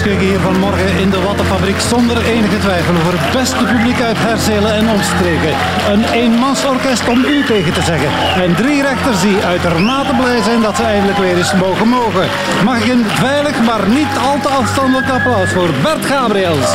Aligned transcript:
omschreven 0.00 0.28
hier 0.28 0.40
vanmorgen 0.40 0.98
in 0.98 1.10
de 1.10 1.20
Wattenfabriek 1.20 1.80
zonder 1.80 2.24
enige 2.24 2.58
twijfel 2.58 2.94
over 2.94 3.14
het 3.18 3.32
beste 3.32 3.64
publiek 3.64 4.00
uit 4.00 4.16
Herzelen 4.18 4.72
en 4.74 4.88
omstreken. 4.88 5.54
Een 5.92 6.04
eenmansorkest 6.04 7.08
om 7.08 7.24
u 7.24 7.44
tegen 7.44 7.72
te 7.72 7.82
zeggen. 7.82 8.10
En 8.42 8.54
drie 8.54 8.82
rechters 8.82 9.20
die 9.20 9.44
uitermate 9.44 10.14
blij 10.20 10.42
zijn 10.42 10.60
dat 10.62 10.76
ze 10.76 10.82
eindelijk 10.82 11.18
weer 11.18 11.36
eens 11.36 11.54
mogen 11.54 11.88
mogen. 11.88 12.28
Mag 12.64 12.76
ik 12.80 12.92
een 12.92 13.06
veilig, 13.06 13.56
maar 13.62 13.88
niet 13.88 14.12
al 14.28 14.40
te 14.40 14.48
afstandelijk 14.48 15.10
applaus 15.10 15.50
voor 15.52 15.70
Bert 15.82 16.04
Gabriels. 16.06 16.70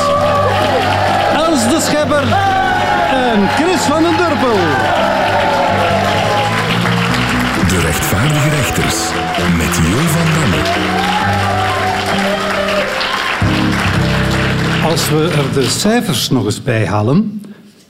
Els 1.45 1.61
de 1.69 1.79
Schepper 1.87 2.25
en 3.31 3.39
Chris 3.57 3.81
van 3.91 4.01
den 4.03 4.17
Durpel. 4.17 4.59
De 7.71 7.79
rechtvaardige 7.79 8.49
rechters 8.49 8.97
met 9.57 9.73
Jo 9.89 9.99
van 10.15 10.27
Damme. 10.35 11.54
Als 14.85 15.09
we 15.09 15.29
er 15.37 15.53
de 15.53 15.69
cijfers 15.69 16.29
nog 16.29 16.45
eens 16.45 16.63
bij 16.63 16.87
halen. 16.87 17.41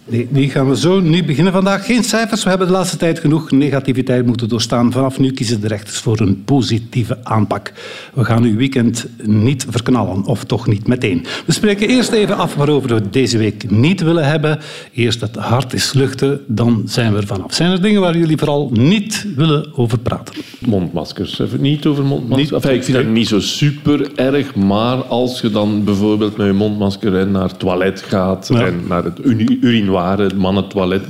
Nee, 0.08 0.28
die 0.32 0.50
gaan 0.50 0.70
we 0.70 0.78
zo 0.78 1.00
nu 1.00 1.24
beginnen 1.24 1.54
vandaag. 1.54 1.86
Geen 1.86 2.04
cijfers. 2.04 2.44
We 2.44 2.50
hebben 2.50 2.68
de 2.68 2.74
laatste 2.74 2.98
tijd 2.98 3.20
genoeg 3.20 3.52
negativiteit 3.52 4.26
moeten 4.26 4.50
doorstaan. 4.50 4.92
Vanaf 4.92 5.20
nu 5.20 5.32
kiezen 5.32 5.62
de 5.62 5.68
rechters 5.68 5.98
voor 5.98 6.20
een 6.20 6.44
positieve 6.44 7.18
aanpak. 7.24 7.74
We 8.14 8.24
gaan 8.26 8.44
uw 8.44 8.56
weekend 8.56 9.06
niet 9.24 9.66
verknallen, 9.70 10.24
of 10.26 10.44
toch 10.44 10.68
niet 10.68 10.88
meteen. 10.88 11.26
We 11.46 11.54
spreken 11.54 11.88
eerst 11.88 12.12
even 12.12 12.38
af 12.38 12.56
waarover 12.56 12.94
we 12.94 13.10
deze 13.10 13.38
week 13.38 13.70
niet 13.72 14.02
willen 14.02 14.26
hebben. 14.28 14.60
Eerst 14.94 15.22
het 15.22 15.36
hart 15.36 15.74
is 15.74 15.94
luchten, 15.94 16.40
dan 16.48 16.82
zijn 16.86 17.12
we 17.14 17.18
er 17.20 17.28
vanaf. 17.28 17.54
Zijn 17.54 17.72
er 17.72 17.82
dingen 17.82 18.02
waar 18.02 18.18
jullie 18.18 18.38
vooral 18.38 18.70
niet 18.74 19.26
willen 19.36 19.78
over 19.78 20.00
praten? 20.00 20.36
Mondmaskers. 20.60 21.40
Even 21.40 21.62
niet 21.62 21.86
over 21.86 22.04
mondmaskers. 22.04 22.52
Enfin, 22.52 22.74
ik 22.74 22.84
vind 22.84 22.98
dat 22.98 23.06
niet 23.08 23.28
zo 23.28 23.40
super 23.40 24.12
erg, 24.16 24.56
maar 24.56 24.98
als 24.98 25.42
je 25.42 25.50
dan 25.50 25.84
bijvoorbeeld 25.84 26.38
met 26.38 26.48
je 26.48 26.54
mondmasker 26.54 27.28
naar 27.28 27.48
het 27.48 27.60
toilet 27.60 28.02
gaat 28.02 28.48
Ja. 28.54 28.66
en 28.66 28.82
naar 28.88 29.04
het 29.04 29.20
uni- 29.26 29.58
het 30.04 30.38
mannentoilet, 30.38 31.06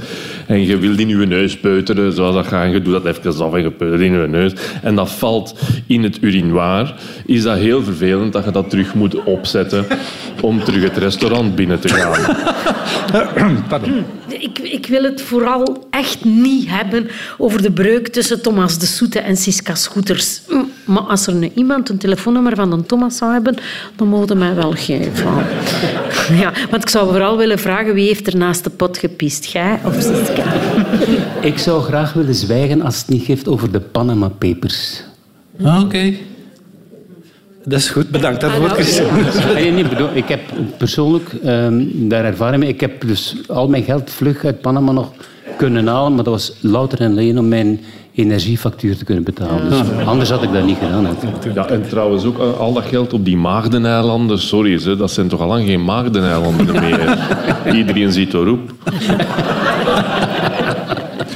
en 0.47 0.65
je 0.65 0.77
wilt 0.77 0.99
in 0.99 1.07
je 1.07 1.15
neus 1.15 1.59
peuteren, 1.59 2.13
zoals 2.13 2.35
dat 2.35 2.47
gaat, 2.47 2.63
en 2.63 2.71
je 2.71 2.81
doet 2.81 3.03
dat 3.03 3.05
even 3.05 3.45
af 3.45 3.53
en 3.53 3.61
je 3.61 3.71
peutert 3.71 4.01
in 4.01 4.21
je 4.21 4.27
neus, 4.27 4.53
en 4.81 4.95
dat 4.95 5.11
valt 5.11 5.59
in 5.87 6.03
het 6.03 6.17
urinoir, 6.21 6.95
is 7.25 7.43
dat 7.43 7.57
heel 7.57 7.83
vervelend 7.83 8.33
dat 8.33 8.45
je 8.45 8.51
dat 8.51 8.69
terug 8.69 8.93
moet 8.93 9.23
opzetten 9.23 9.85
om 10.41 10.63
terug 10.63 10.83
het 10.83 10.97
restaurant 10.97 11.55
binnen 11.55 11.79
te 11.79 11.89
gaan. 11.89 12.35
Pardon. 13.69 14.05
Ik, 14.27 14.59
ik 14.59 14.85
wil 14.85 15.03
het 15.03 15.21
vooral 15.21 15.87
echt 15.89 16.25
niet 16.25 16.69
hebben 16.69 17.07
over 17.37 17.61
de 17.61 17.71
breuk 17.71 18.07
tussen 18.07 18.41
Thomas 18.41 18.77
de 18.77 18.85
Soete 18.85 19.19
en 19.19 19.37
Siska 19.37 19.75
Scooters. 19.75 20.41
Maar 20.85 21.03
als 21.03 21.27
er 21.27 21.33
nu 21.33 21.51
iemand 21.55 21.89
een 21.89 21.97
telefoonnummer 21.97 22.55
van 22.55 22.71
een 22.71 22.85
Thomas 22.85 23.17
zou 23.17 23.31
hebben, 23.31 23.55
dan 23.95 24.07
mogen 24.07 24.37
mij 24.37 24.55
wel 24.55 24.71
geven. 24.71 25.27
Ja, 26.39 26.53
want 26.69 26.83
ik 26.83 26.89
zou 26.89 27.09
vooral 27.09 27.37
willen 27.37 27.59
vragen 27.59 27.93
wie 27.93 28.07
heeft 28.07 28.27
er 28.27 28.37
naast 28.37 28.63
de 28.63 28.69
pot 28.69 28.97
gepist, 28.97 29.45
jij 29.45 29.79
of 29.83 29.93
Siska? 29.93 30.43
Ik 31.49 31.57
zou 31.57 31.83
graag 31.83 32.13
willen 32.13 32.35
zwijgen 32.35 32.81
als 32.81 32.97
het 32.97 33.07
niet 33.07 33.23
geeft 33.23 33.47
over 33.47 33.71
de 33.71 33.79
Panama 33.79 34.27
Papers. 34.27 35.03
Ah, 35.63 35.81
Oké. 35.81 36.13
Dat 37.65 37.79
is 37.79 37.89
goed, 37.89 38.09
bedankt 38.09 38.41
daarvoor, 38.41 38.69
Christian. 38.69 39.07
Nee, 39.53 39.71
nee, 39.71 39.87
bedoel, 39.87 40.09
ik 40.13 40.27
heb 40.27 40.41
persoonlijk 40.77 41.33
ehm, 41.43 41.83
daar 41.93 42.25
ervaring 42.25 42.63
mee. 42.63 42.73
Ik 42.73 42.79
heb 42.79 43.07
dus 43.07 43.35
al 43.47 43.67
mijn 43.67 43.83
geld 43.83 44.09
vlug 44.09 44.45
uit 44.45 44.61
Panama 44.61 44.91
nog 44.91 45.11
kunnen 45.57 45.87
halen, 45.87 46.15
maar 46.15 46.23
dat 46.23 46.33
was 46.33 46.53
louter 46.59 47.01
en 47.01 47.11
alleen 47.11 47.39
om 47.39 47.47
mijn 47.47 47.79
energiefactuur 48.13 48.97
te 48.97 49.05
kunnen 49.05 49.23
betalen. 49.23 49.69
Dus 49.69 50.05
anders 50.05 50.29
had 50.29 50.43
ik 50.43 50.53
dat 50.53 50.65
niet 50.65 50.77
gedaan. 50.77 51.07
Ja, 51.53 51.67
en 51.67 51.89
trouwens 51.89 52.25
ook 52.25 52.39
eh, 52.39 52.59
al 52.59 52.73
dat 52.73 52.83
geld 52.83 53.13
op 53.13 53.25
die 53.25 53.37
Maagdeneilanden. 53.37 54.39
Sorry, 54.39 54.79
hè, 54.83 54.95
dat 54.95 55.11
zijn 55.11 55.27
toch 55.27 55.41
al 55.41 55.47
lang 55.47 55.67
geen 55.67 55.83
Maagdeneilanden 55.83 56.79
meer. 56.85 57.17
Iedereen 57.73 58.11
ziet 58.11 58.33
erop. 58.33 58.73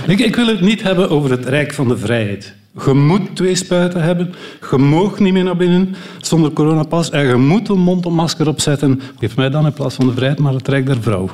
Ik, 0.07 0.19
ik 0.19 0.35
wil 0.35 0.47
het 0.47 0.61
niet 0.61 0.83
hebben 0.83 1.09
over 1.09 1.31
het 1.31 1.45
Rijk 1.45 1.73
van 1.73 1.87
de 1.87 1.97
Vrijheid. 1.97 2.53
Je 2.85 2.93
moet 2.93 3.35
twee 3.35 3.55
spuiten 3.55 4.01
hebben. 4.01 4.33
Je 4.71 4.77
mag 4.77 5.19
niet 5.19 5.33
meer 5.33 5.43
naar 5.43 5.55
binnen 5.55 5.95
zonder 6.21 6.51
coronapas. 6.51 7.09
En 7.09 7.27
je 7.27 7.35
moet 7.35 7.69
een 7.69 7.79
mondmasker 7.79 8.47
opzetten. 8.47 9.01
Geef 9.19 9.35
mij 9.35 9.49
dan 9.49 9.65
in 9.65 9.73
plaats 9.73 9.95
van 9.95 10.07
de 10.07 10.13
vrijheid 10.13 10.39
maar 10.39 10.53
het 10.53 10.67
Rijk 10.67 10.85
der 10.85 11.01
Vrouw. 11.01 11.29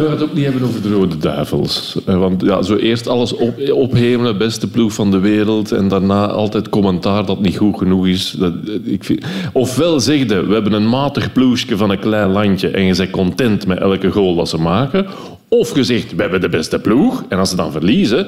En 0.00 0.06
we 0.06 0.12
gaan 0.12 0.20
het 0.20 0.30
ook 0.30 0.36
niet 0.36 0.44
hebben 0.44 0.62
over 0.62 0.82
de 0.82 0.92
Rode 0.92 1.18
Duivels. 1.18 1.96
Eh, 2.06 2.18
Want 2.18 2.42
ja, 2.42 2.62
zo 2.62 2.76
eerst 2.76 3.08
alles 3.08 3.32
op, 3.32 3.70
ophemelen, 3.72 4.38
beste 4.38 4.68
ploeg 4.68 4.92
van 4.92 5.10
de 5.10 5.18
wereld. 5.18 5.72
En 5.72 5.88
daarna 5.88 6.26
altijd 6.26 6.68
commentaar 6.68 7.26
dat 7.26 7.40
niet 7.40 7.56
goed 7.56 7.78
genoeg 7.78 8.06
is. 8.06 8.30
Dat, 8.38 8.52
eh, 8.66 8.92
ik 8.92 9.04
vind... 9.04 9.24
Ofwel 9.52 10.00
zegde, 10.00 10.46
we 10.46 10.52
hebben 10.52 10.72
een 10.72 10.88
matig 10.88 11.32
ploegje 11.32 11.76
van 11.76 11.90
een 11.90 11.98
klein 11.98 12.30
landje. 12.30 12.68
En 12.68 12.84
je 12.84 12.96
bent 12.96 13.10
content 13.10 13.66
met 13.66 13.78
elke 13.78 14.10
goal 14.10 14.34
dat 14.34 14.48
ze 14.48 14.58
maken. 14.58 15.06
Of 15.48 15.74
je 15.74 15.84
zegt, 15.84 16.14
we 16.14 16.22
hebben 16.22 16.40
de 16.40 16.48
beste 16.48 16.78
ploeg. 16.78 17.24
En 17.28 17.38
als 17.38 17.50
ze 17.50 17.56
dan 17.56 17.72
verliezen, 17.72 18.26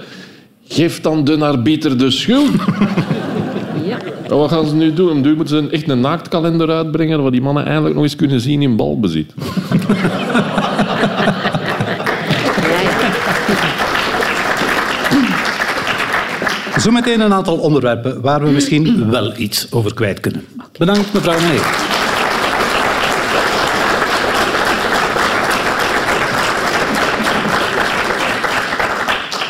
geef 0.68 1.00
dan 1.00 1.24
de 1.24 1.38
arbiter 1.38 1.98
de 1.98 2.10
schuld. 2.10 2.50
Ja. 3.86 3.98
Wat 4.28 4.50
gaan 4.50 4.66
ze 4.66 4.74
nu 4.74 4.92
doen? 4.92 5.20
Nu 5.20 5.34
moeten 5.34 5.64
ze 5.64 5.70
echt 5.70 5.88
een 5.88 6.00
naaktkalender 6.00 6.70
uitbrengen, 6.70 7.22
wat 7.22 7.32
die 7.32 7.42
mannen 7.42 7.66
eindelijk 7.66 7.94
nog 7.94 8.02
eens 8.04 8.16
kunnen 8.16 8.40
zien 8.40 8.62
in 8.62 8.76
balbezit. 8.76 9.34
Zometeen 16.82 17.20
een 17.20 17.32
aantal 17.32 17.58
onderwerpen 17.58 18.20
waar 18.20 18.44
we 18.44 18.50
misschien 18.50 19.10
wel 19.10 19.36
iets 19.36 19.72
over 19.72 19.94
kwijt 19.94 20.20
kunnen. 20.20 20.46
Bedankt, 20.78 21.12
mevrouw 21.12 21.40
Meijer. 21.40 21.91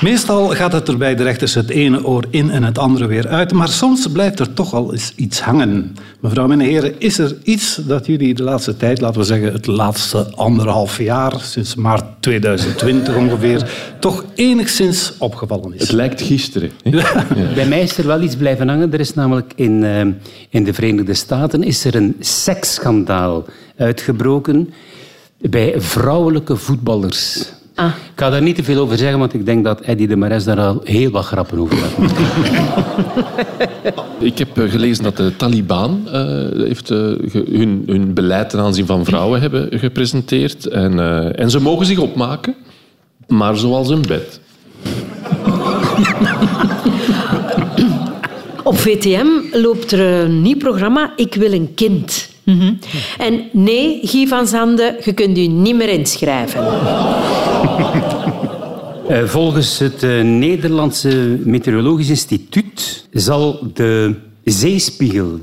Meestal 0.02 0.48
gaat 0.48 0.72
het 0.72 0.88
er 0.88 0.96
bij 0.96 1.14
de 1.14 1.22
rechters 1.22 1.54
het 1.54 1.70
ene 1.70 2.04
oor 2.04 2.24
in 2.30 2.50
en 2.50 2.62
het 2.62 2.78
andere 2.78 3.06
weer 3.06 3.28
uit, 3.28 3.52
maar 3.52 3.68
soms 3.68 4.06
blijft 4.06 4.40
er 4.40 4.52
toch 4.52 4.74
al 4.74 4.92
eens 4.92 5.12
iets 5.16 5.40
hangen. 5.40 5.96
Mevrouw 6.20 6.50
en 6.50 6.60
heren, 6.60 7.00
is 7.00 7.18
er 7.18 7.36
iets 7.42 7.80
dat 7.86 8.06
jullie 8.06 8.34
de 8.34 8.42
laatste 8.42 8.76
tijd, 8.76 9.00
laten 9.00 9.20
we 9.20 9.26
zeggen 9.26 9.52
het 9.52 9.66
laatste 9.66 10.32
anderhalf 10.34 10.98
jaar, 10.98 11.40
sinds 11.40 11.74
maart 11.74 12.04
2020 12.20 13.16
ongeveer, 13.16 13.70
toch 14.00 14.24
enigszins 14.34 15.12
opgevallen 15.18 15.74
is? 15.74 15.80
Het 15.80 15.92
lijkt 15.92 16.22
gisteren. 16.22 16.70
Bij 17.54 17.66
mij 17.66 17.82
is 17.82 17.98
er 17.98 18.06
wel 18.06 18.22
iets 18.22 18.36
blijven 18.36 18.68
hangen. 18.68 18.92
Er 18.92 19.00
is 19.00 19.14
namelijk 19.14 19.52
in, 19.56 19.84
eh, 19.84 20.00
in 20.48 20.64
de 20.64 20.74
Verenigde 20.74 21.14
Staten 21.14 21.62
is 21.62 21.84
er 21.84 21.94
een 21.94 22.16
seksschandaal 22.20 23.44
uitgebroken 23.76 24.72
bij 25.38 25.74
vrouwelijke 25.76 26.56
voetballers. 26.56 27.50
Ah. 27.74 27.86
Ik 27.86 27.92
ga 28.20 28.30
daar 28.30 28.42
niet 28.42 28.56
te 28.56 28.62
veel 28.62 28.82
over 28.82 28.96
zeggen, 28.96 29.18
want 29.18 29.34
ik 29.34 29.46
denk 29.46 29.64
dat 29.64 29.80
Eddie 29.80 30.08
de 30.08 30.16
Mares 30.16 30.44
daar 30.44 30.60
al 30.60 30.80
heel 30.84 31.10
wat 31.10 31.24
grappen 31.24 31.58
over 31.58 31.76
heeft. 31.76 32.12
Ik 34.22 34.38
heb 34.38 34.58
eh, 34.58 34.70
gelezen 34.70 35.04
dat 35.04 35.16
de 35.16 35.36
Taliban 35.36 36.08
eh, 36.12 36.22
heeft, 36.66 36.90
eh, 36.90 36.98
hun, 37.32 37.82
hun 37.86 38.14
beleid 38.14 38.50
ten 38.50 38.60
aanzien 38.60 38.86
van 38.86 39.04
vrouwen 39.04 39.40
hebben 39.40 39.78
gepresenteerd. 39.78 40.66
En, 40.66 40.98
eh, 40.98 41.40
en 41.40 41.50
ze 41.50 41.60
mogen 41.60 41.86
zich 41.86 41.98
opmaken, 41.98 42.54
maar 43.26 43.56
zoals 43.56 43.88
een 43.88 44.04
bed. 44.08 44.40
Op 48.62 48.78
VTM 48.78 49.26
loopt 49.52 49.92
er 49.92 50.00
een 50.00 50.42
nieuw 50.42 50.56
programma, 50.56 51.12
Ik 51.16 51.34
wil 51.34 51.52
een 51.52 51.74
kind. 51.74 52.31
En 53.18 53.44
nee, 53.52 54.00
Guy 54.02 54.26
van 54.26 54.46
Zande, 54.46 54.98
je 55.04 55.12
kunt 55.12 55.38
u 55.38 55.46
niet 55.46 55.76
meer 55.76 55.88
inschrijven. 55.88 56.64
Eh, 59.08 59.24
volgens 59.24 59.78
het 59.78 60.02
eh, 60.02 60.22
Nederlandse 60.22 61.38
Meteorologisch 61.44 62.08
Instituut 62.08 63.06
zal 63.12 63.70
de 63.74 64.14
zeespiegel 64.44 65.38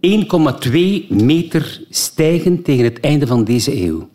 1,2 0.00 1.08
meter 1.08 1.80
stijgen 1.90 2.62
tegen 2.62 2.84
het 2.84 3.00
einde 3.00 3.26
van 3.26 3.44
deze 3.44 3.84
eeuw. 3.84 4.08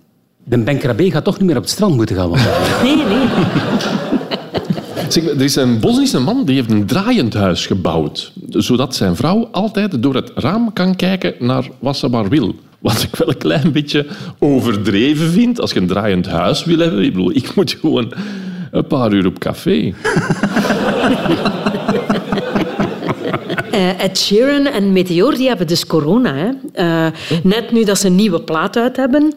De 0.44 0.58
Benkrabé 0.58 1.12
gaat 1.12 1.24
toch 1.24 1.38
niet 1.38 1.48
meer 1.48 1.56
op 1.56 1.62
het 1.62 1.72
strand 1.72 1.96
moeten 1.96 2.16
gaan 2.16 2.30
wandelen. 2.30 2.84
Nee, 2.84 2.96
nee. 2.96 3.28
Zeg, 5.10 5.24
er 5.24 5.42
is 5.42 5.56
een 5.56 5.80
Bosnische 5.80 6.20
man 6.20 6.46
die 6.46 6.56
heeft 6.56 6.72
een 6.72 6.86
draaiend 6.86 7.34
huis 7.34 7.66
gebouwd. 7.66 8.32
Zodat 8.50 8.96
zijn 8.96 9.16
vrouw 9.16 9.48
altijd 9.52 10.04
door 10.04 10.16
het 10.16 10.32
raam 10.36 10.74
kan 10.74 10.96
kijken 10.96 11.34
naar 11.40 11.70
wat 11.80 11.98
ze 11.98 12.10
maar 12.10 12.30
wil. 12.30 12.56
Wat 12.80 13.04
ik 13.04 13.16
wel 13.16 13.30
een 13.30 13.38
klein 13.38 13.72
beetje 13.72 14.06
overdreven 14.40 15.30
vind. 15.30 15.62
Als 15.62 15.72
je 15.72 15.80
een 15.80 15.88
draaiend 15.88 16.28
huis 16.28 16.64
wil 16.64 16.78
hebben. 16.78 17.04
Ik 17.04 17.14
bedoel, 17.14 17.36
ik 17.36 17.56
moet 17.56 17.78
gewoon 17.80 18.14
een 18.72 18.88
paar 18.88 19.14
uur 19.14 19.26
op 19.26 19.40
café. 19.40 19.94
Eh, 23.72 24.04
Ed 24.04 24.18
Sheeran 24.18 24.66
en 24.66 24.92
Meteor 24.92 25.36
die 25.36 25.48
hebben 25.48 25.68
dus 25.68 25.86
corona. 25.86 26.34
Hè. 26.36 26.50
Eh, 26.74 27.12
net 27.44 27.72
nu 27.72 27.84
dat 27.84 27.98
ze 27.98 28.08
een 28.08 28.16
nieuwe 28.16 28.42
plaat 28.42 28.78
uit 28.78 28.96
hebben. 28.96 29.34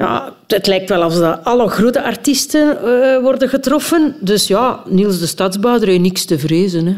Ja, 0.00 0.32
het 0.46 0.66
lijkt 0.66 0.88
wel 0.88 1.02
alsof 1.02 1.36
alle 1.42 1.68
grote 1.68 2.02
artiesten 2.02 2.78
eh, 2.78 3.22
worden 3.22 3.48
getroffen. 3.48 4.14
Dus 4.20 4.46
ja, 4.46 4.80
Niels 4.88 5.18
de 5.18 5.26
Stadsbouwer 5.26 5.88
heeft 5.88 6.00
niks 6.00 6.24
te 6.24 6.38
vrezen. 6.38 6.86
Hè. 6.86 6.94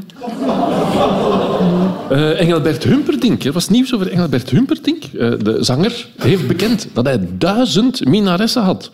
Eh, 2.11 2.41
Engelbert 2.41 2.85
Humperdinck, 2.85 3.45
er 3.45 3.53
was 3.53 3.69
nieuws 3.69 3.95
over 3.95 4.11
Engelbert 4.11 4.51
Humperdinck. 4.51 5.05
Eh, 5.05 5.31
de 5.43 5.57
zanger 5.61 6.07
heeft 6.17 6.47
bekend 6.47 6.89
dat 6.93 7.05
hij 7.05 7.21
duizend 7.39 8.05
minaressen 8.05 8.63
had. 8.63 8.91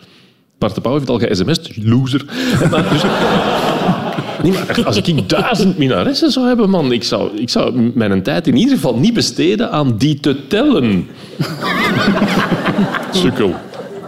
Bart 0.57 0.75
de 0.75 0.81
Pauw 0.81 0.93
heeft 0.93 1.09
al 1.09 1.19
ge-sms'd, 1.19 1.69
loser. 1.83 2.25
Maar 2.71 2.89
dus- 2.89 3.03
Nee, 4.43 4.85
als 4.85 4.97
ik 4.97 5.29
duizend 5.29 5.77
minaressen 5.77 6.31
zou 6.31 6.47
hebben, 6.47 6.69
man, 6.69 6.91
ik 6.91 7.03
zou, 7.03 7.37
ik 7.37 7.49
zou 7.49 7.91
mijn 7.93 8.23
tijd 8.23 8.47
in 8.47 8.55
ieder 8.55 8.75
geval 8.75 8.97
niet 8.97 9.13
besteden 9.13 9.71
aan 9.71 9.97
die 9.97 10.19
te 10.19 10.47
tellen. 10.47 11.07
Sukkel. 13.11 13.55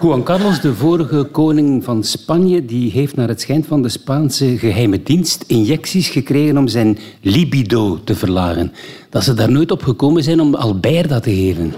Juan 0.02 0.24
Carlos, 0.24 0.62
de 0.62 0.74
vorige 0.74 1.24
koning 1.24 1.84
van 1.84 2.04
Spanje, 2.04 2.66
die 2.66 2.92
heeft 2.92 3.16
naar 3.16 3.28
het 3.28 3.42
schijnt 3.42 3.66
van 3.68 3.82
de 3.82 3.90
Spaanse 3.90 4.58
geheime 4.58 5.04
dienst 5.04 5.44
injecties 5.48 6.10
gekregen 6.10 6.58
om 6.58 6.68
zijn 6.68 6.98
libido 7.22 8.00
te 8.04 8.16
verlagen. 8.16 8.72
Dat 9.10 9.24
ze 9.24 9.34
daar 9.34 9.52
nooit 9.52 9.72
op 9.72 9.84
gekomen 9.84 10.24
zijn 10.24 10.40
om 10.40 10.56
Alberta 10.56 11.20
te 11.20 11.30
geven. 11.30 11.74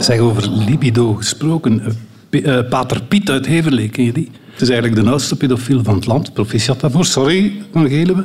Zeg 0.00 0.18
over 0.18 0.50
libido 0.50 1.14
gesproken. 1.14 1.82
eh, 2.30 2.58
eh, 2.58 2.68
Pater 2.68 3.02
Piet 3.02 3.30
uit 3.30 3.46
Heverlee, 3.46 3.88
ken 3.88 4.04
je 4.04 4.12
die? 4.12 4.30
Het 4.52 4.60
is 4.62 4.68
eigenlijk 4.70 5.02
de 5.04 5.10
oudste 5.10 5.36
pedofiel 5.36 5.82
van 5.82 5.94
het 5.94 6.06
land. 6.06 6.32
Proficiat 6.32 6.80
daarvoor. 6.80 7.04
Sorry, 7.04 7.52
Van 7.72 7.88
Geluwe. 7.88 8.24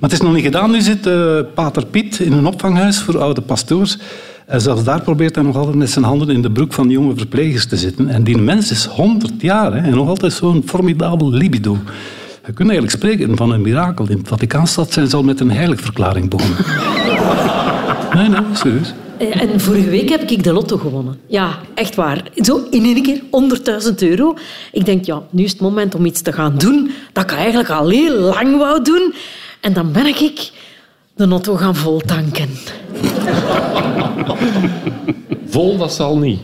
Maar 0.00 0.10
het 0.10 0.12
is 0.12 0.20
nog 0.20 0.34
niet 0.34 0.44
gedaan. 0.44 0.70
Nu 0.70 0.80
zit 0.80 1.06
eh, 1.06 1.38
Pater 1.54 1.86
Piet 1.86 2.18
in 2.18 2.32
een 2.32 2.46
opvanghuis 2.46 2.98
voor 2.98 3.18
oude 3.18 3.40
pastoors. 3.40 3.98
En 4.46 4.60
zelfs 4.60 4.84
daar 4.84 5.02
probeert 5.02 5.34
hij 5.34 5.44
nog 5.44 5.56
altijd 5.56 5.76
met 5.76 5.90
zijn 5.90 6.04
handen 6.04 6.30
in 6.30 6.42
de 6.42 6.50
broek 6.50 6.72
van 6.72 6.88
jonge 6.90 7.16
verplegers 7.16 7.66
te 7.66 7.76
zitten. 7.76 8.08
En 8.08 8.22
die 8.24 8.38
mens 8.38 8.70
is 8.70 8.84
100 8.84 9.32
jaar 9.38 9.72
hè, 9.72 9.78
en 9.78 9.94
nog 9.94 10.08
altijd 10.08 10.32
zo'n 10.32 10.62
formidabel 10.66 11.30
libido. 11.30 11.78
Je 12.46 12.52
kunt 12.52 12.70
eigenlijk 12.70 12.90
spreken 12.90 13.36
van 13.36 13.52
een 13.52 13.60
mirakel. 13.62 14.08
In 14.08 14.18
de 14.22 14.28
Vaticaanstad 14.28 14.92
zijn 14.92 15.08
ze 15.08 15.16
al 15.16 15.22
met 15.22 15.40
een 15.40 15.50
heiligverklaring 15.50 16.30
begonnen. 16.30 16.58
Nee, 18.14 18.28
nee, 18.28 18.40
serieus. 18.52 18.92
Eh, 19.18 19.40
En 19.42 19.60
vorige 19.60 19.88
week 19.88 20.08
heb 20.08 20.30
ik 20.30 20.44
de 20.44 20.52
lotto 20.52 20.76
gewonnen. 20.76 21.18
Ja, 21.26 21.58
echt 21.74 21.94
waar. 21.94 22.22
Zo 22.34 22.66
in 22.70 22.84
één 22.84 23.02
keer 23.02 23.20
100.000 23.88 23.94
euro. 23.98 24.34
Ik 24.72 24.84
denk, 24.84 25.04
ja, 25.04 25.22
nu 25.30 25.44
is 25.44 25.52
het 25.52 25.60
moment 25.60 25.94
om 25.94 26.04
iets 26.04 26.22
te 26.22 26.32
gaan 26.32 26.58
doen 26.58 26.90
dat 27.12 27.24
ik 27.24 27.32
eigenlijk 27.32 27.70
al 27.70 27.88
heel 27.88 28.18
lang 28.18 28.56
wou 28.58 28.82
doen. 28.82 29.14
En 29.60 29.72
dan 29.72 29.92
ben 29.92 30.06
ik 30.06 30.50
de 31.14 31.26
lotto 31.26 31.56
gaan 31.56 31.76
voltanken. 31.76 32.48
Vol, 35.46 35.78
dat 35.78 35.92
zal 35.92 36.18
niet. 36.18 36.40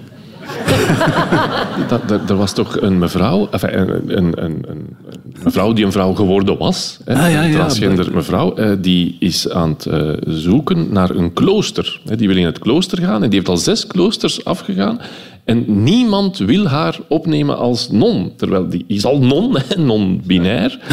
dat, 1.89 2.09
dat- 2.09 2.31
er 2.31 2.37
was 2.37 2.53
toch 2.53 2.81
een 2.81 2.99
mevrouw, 2.99 3.49
enfin, 3.51 3.79
een, 3.79 3.89
een, 3.91 4.17
een, 4.17 4.35
een, 4.45 4.63
een 4.71 4.97
mevrouw 5.43 5.73
die 5.73 5.85
een 5.85 5.93
vrouw 5.93 6.13
geworden 6.15 6.59
was, 6.59 6.99
hè, 7.05 7.15
Ah, 7.15 7.31
ja, 7.31 7.51
transgender 7.51 8.15
mevrouw, 8.15 8.55
eh, 8.55 8.71
die 8.79 9.17
is 9.19 9.51
aan 9.51 9.69
het 9.71 9.87
eh, 9.87 10.11
zoeken 10.27 10.93
naar 10.93 11.11
een 11.11 11.33
klooster. 11.33 12.01
Hè, 12.09 12.17
die 12.17 12.29
wil 12.29 12.37
in 12.37 12.45
het 12.47 12.59
klooster 12.59 12.99
gaan 12.99 13.23
en 13.23 13.31
die 13.31 13.39
heeft 13.39 13.51
al 13.51 13.57
zes 13.57 13.87
kloosters 13.87 14.45
afgegaan. 14.45 15.01
En 15.45 15.83
niemand 15.83 16.39
wil 16.39 16.67
haar 16.67 16.99
opnemen 17.09 17.59
als 17.59 17.91
non. 17.91 18.33
Terwijl 18.37 18.69
die 18.69 18.85
is 18.87 19.05
al 19.05 19.19
non, 19.19 19.57
non-binair. 19.77 20.79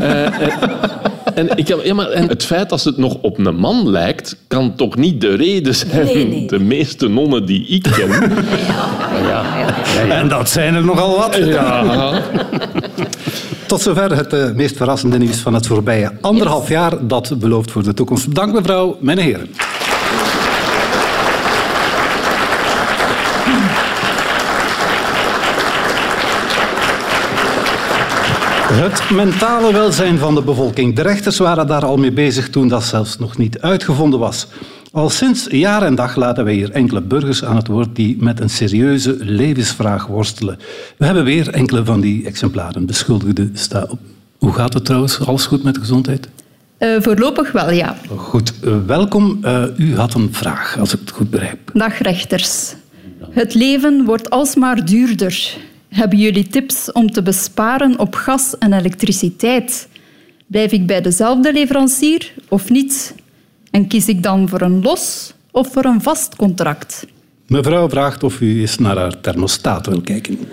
Eh, 0.00 0.26
en, 1.38 1.56
ik 1.56 1.68
heb, 1.68 1.84
ja, 1.84 1.94
maar, 1.94 2.10
en 2.10 2.28
het 2.28 2.44
feit 2.44 2.68
dat 2.68 2.80
ze 2.80 2.88
het 2.88 2.96
nog 2.96 3.16
op 3.20 3.38
een 3.38 3.56
man 3.56 3.90
lijkt, 3.90 4.36
kan 4.46 4.74
toch 4.76 4.96
niet 4.96 5.20
de 5.20 5.34
reden 5.34 5.74
zijn. 5.74 6.04
Nee, 6.04 6.26
nee. 6.26 6.46
De 6.46 6.58
meeste 6.58 7.08
nonnen 7.08 7.46
die 7.46 7.66
ik 7.66 7.82
ken. 7.82 8.10
En 10.10 10.28
dat 10.28 10.50
zijn 10.50 10.74
er 10.74 10.84
nogal 10.84 11.16
wat. 11.16 11.36
Ja. 11.36 12.22
Tot 13.66 13.80
zover 13.80 14.16
het 14.16 14.32
eh, 14.32 14.52
meest 14.52 14.76
verrassende 14.76 15.18
nieuws 15.18 15.36
van 15.36 15.54
het 15.54 15.66
voorbije 15.66 16.12
anderhalf 16.20 16.68
jaar. 16.68 17.06
Dat 17.06 17.38
belooft 17.38 17.70
voor 17.70 17.82
de 17.82 17.94
toekomst. 17.94 18.34
Dank 18.34 18.52
mevrouw, 18.52 18.96
mijn 19.00 19.18
heren. 19.18 19.48
Het 28.72 29.10
mentale 29.10 29.72
welzijn 29.72 30.18
van 30.18 30.34
de 30.34 30.42
bevolking. 30.42 30.94
De 30.94 31.02
rechters 31.02 31.38
waren 31.38 31.66
daar 31.66 31.84
al 31.84 31.96
mee 31.96 32.12
bezig 32.12 32.50
toen 32.50 32.68
dat 32.68 32.84
zelfs 32.84 33.18
nog 33.18 33.36
niet 33.38 33.60
uitgevonden 33.60 34.18
was. 34.18 34.46
Al 34.92 35.10
sinds 35.10 35.46
jaar 35.50 35.82
en 35.82 35.94
dag 35.94 36.16
laten 36.16 36.44
wij 36.44 36.54
hier 36.54 36.70
enkele 36.70 37.00
burgers 37.00 37.44
aan 37.44 37.56
het 37.56 37.66
woord 37.66 37.96
die 37.96 38.16
met 38.20 38.40
een 38.40 38.50
serieuze 38.50 39.16
levensvraag 39.20 40.06
worstelen. 40.06 40.58
We 40.96 41.04
hebben 41.04 41.24
weer 41.24 41.48
enkele 41.48 41.84
van 41.84 42.00
die 42.00 42.26
exemplaren. 42.26 42.86
Beschuldigde 42.86 43.50
sta 43.52 43.86
op. 43.88 43.98
Hoe 44.38 44.52
gaat 44.52 44.74
het 44.74 44.84
trouwens? 44.84 45.26
Alles 45.26 45.46
goed 45.46 45.62
met 45.62 45.74
de 45.74 45.80
gezondheid? 45.80 46.28
Eh, 46.78 46.96
voorlopig 47.00 47.52
wel, 47.52 47.70
ja. 47.70 47.96
Goed, 48.16 48.52
eh, 48.62 48.72
welkom. 48.86 49.38
Eh, 49.42 49.64
u 49.76 49.96
had 49.96 50.14
een 50.14 50.28
vraag, 50.32 50.76
als 50.78 50.94
ik 50.94 51.00
het 51.00 51.10
goed 51.10 51.30
begrijp. 51.30 51.70
Dag 51.72 51.98
rechters. 51.98 52.74
Het 53.30 53.54
leven 53.54 54.04
wordt 54.04 54.30
alsmaar 54.30 54.84
duurder. 54.84 55.56
Hebben 55.88 56.18
jullie 56.18 56.46
tips 56.46 56.92
om 56.92 57.10
te 57.10 57.22
besparen 57.22 57.98
op 57.98 58.14
gas 58.14 58.58
en 58.58 58.72
elektriciteit? 58.72 59.88
Blijf 60.46 60.72
ik 60.72 60.86
bij 60.86 61.00
dezelfde 61.00 61.52
leverancier 61.52 62.32
of 62.48 62.70
niet? 62.70 63.14
En 63.70 63.86
kies 63.86 64.08
ik 64.08 64.22
dan 64.22 64.48
voor 64.48 64.60
een 64.60 64.82
los 64.82 65.32
of 65.50 65.72
voor 65.72 65.84
een 65.84 66.02
vast 66.02 66.36
contract? 66.36 67.06
Mevrouw 67.46 67.88
vraagt 67.88 68.22
of 68.22 68.40
u 68.40 68.60
eens 68.60 68.78
naar 68.78 68.96
haar 68.96 69.20
thermostaat 69.20 69.86
wil 69.86 70.00
kijken. 70.00 70.38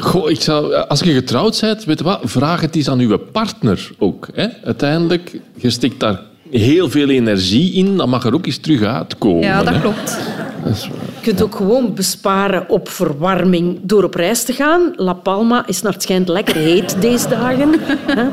Goh, 0.00 0.30
ik 0.30 0.40
zou, 0.40 0.74
als 0.74 1.00
je 1.00 1.12
getrouwd 1.12 1.60
bent, 1.60 1.84
weet 1.84 1.98
je 1.98 2.04
wat, 2.04 2.20
vraag 2.22 2.60
het 2.60 2.76
eens 2.76 2.88
aan 2.88 2.98
uw 2.98 3.18
partner 3.18 3.90
ook. 3.98 4.28
Hè? 4.34 4.46
Uiteindelijk, 4.64 5.40
je 5.54 5.70
stikt 5.70 6.00
daar 6.00 6.20
heel 6.50 6.90
veel 6.90 7.08
energie 7.08 7.72
in, 7.72 7.96
dan 7.96 8.08
mag 8.08 8.24
er 8.24 8.34
ook 8.34 8.46
eens 8.46 8.58
terug 8.58 8.82
uitkomen. 8.82 9.42
Ja, 9.42 9.62
dat 9.62 9.74
hè. 9.74 9.80
klopt. 9.80 10.18
Dat 10.64 10.76
is 10.76 10.88
waar. 10.88 11.11
Je 11.22 11.28
kunt 11.28 11.42
ook 11.42 11.54
gewoon 11.54 11.94
besparen 11.94 12.68
op 12.68 12.88
verwarming 12.88 13.78
door 13.82 14.04
op 14.04 14.14
reis 14.14 14.44
te 14.44 14.52
gaan. 14.52 14.92
La 14.96 15.12
Palma 15.12 15.66
is 15.66 15.82
naar 15.82 15.92
het 15.92 16.02
schijnt 16.02 16.28
lekker 16.28 16.54
heet 16.54 17.00
deze 17.00 17.28
dagen. 17.28 17.74
hè? 18.06 18.24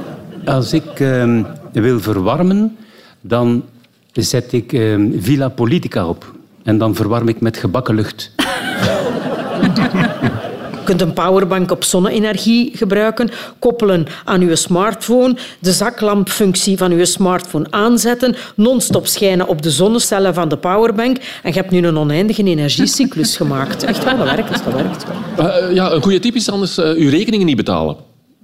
Als 0.51 0.74
ik 0.74 1.00
ehm, 1.00 1.44
wil 1.71 2.00
verwarmen, 2.00 2.77
dan 3.21 3.63
zet 4.12 4.53
ik 4.53 4.74
ehm, 4.74 5.12
Villa 5.19 5.50
Politica 5.50 6.07
op. 6.07 6.33
En 6.63 6.77
dan 6.77 6.95
verwarm 6.95 7.27
ik 7.27 7.41
met 7.41 7.57
gebakken 7.57 7.95
lucht. 7.95 8.31
Je 10.89 10.95
kunt 10.95 11.09
een 11.09 11.24
powerbank 11.24 11.71
op 11.71 11.83
zonne-energie 11.83 12.71
gebruiken, 12.74 13.30
koppelen 13.59 14.06
aan 14.25 14.41
uw 14.41 14.56
smartphone, 14.56 15.36
de 15.59 15.71
zaklampfunctie 15.71 16.77
van 16.77 16.91
uw 16.91 17.06
smartphone 17.06 17.65
aanzetten, 17.69 18.36
non-stop 18.55 19.08
schijnen 19.08 19.48
op 19.48 19.62
de 19.62 19.72
zonnecellen 19.72 20.34
van 20.34 20.50
de 20.50 20.58
powerbank 20.58 21.17
en 21.17 21.51
je 21.51 21.60
hebt 21.60 21.72
nu 21.72 21.88
een 21.88 21.98
oneindige 21.98 22.43
energiecyclus 22.43 23.38
gemaakt. 23.38 23.84
Echt 23.84 24.03
wel, 24.03 24.17
dat 24.17 24.25
werkt. 24.25 24.63
Dat 24.63 24.74
werkt. 24.74 25.05
Eh, 25.38 25.75
ja, 25.75 25.91
een 25.91 26.01
goede 26.01 26.19
tip 26.19 26.36
is 26.36 26.50
anders 26.50 26.77
eh, 26.77 26.89
uw 26.89 27.10
rekeningen 27.10 27.46
niet 27.46 27.55
betalen. 27.55 27.96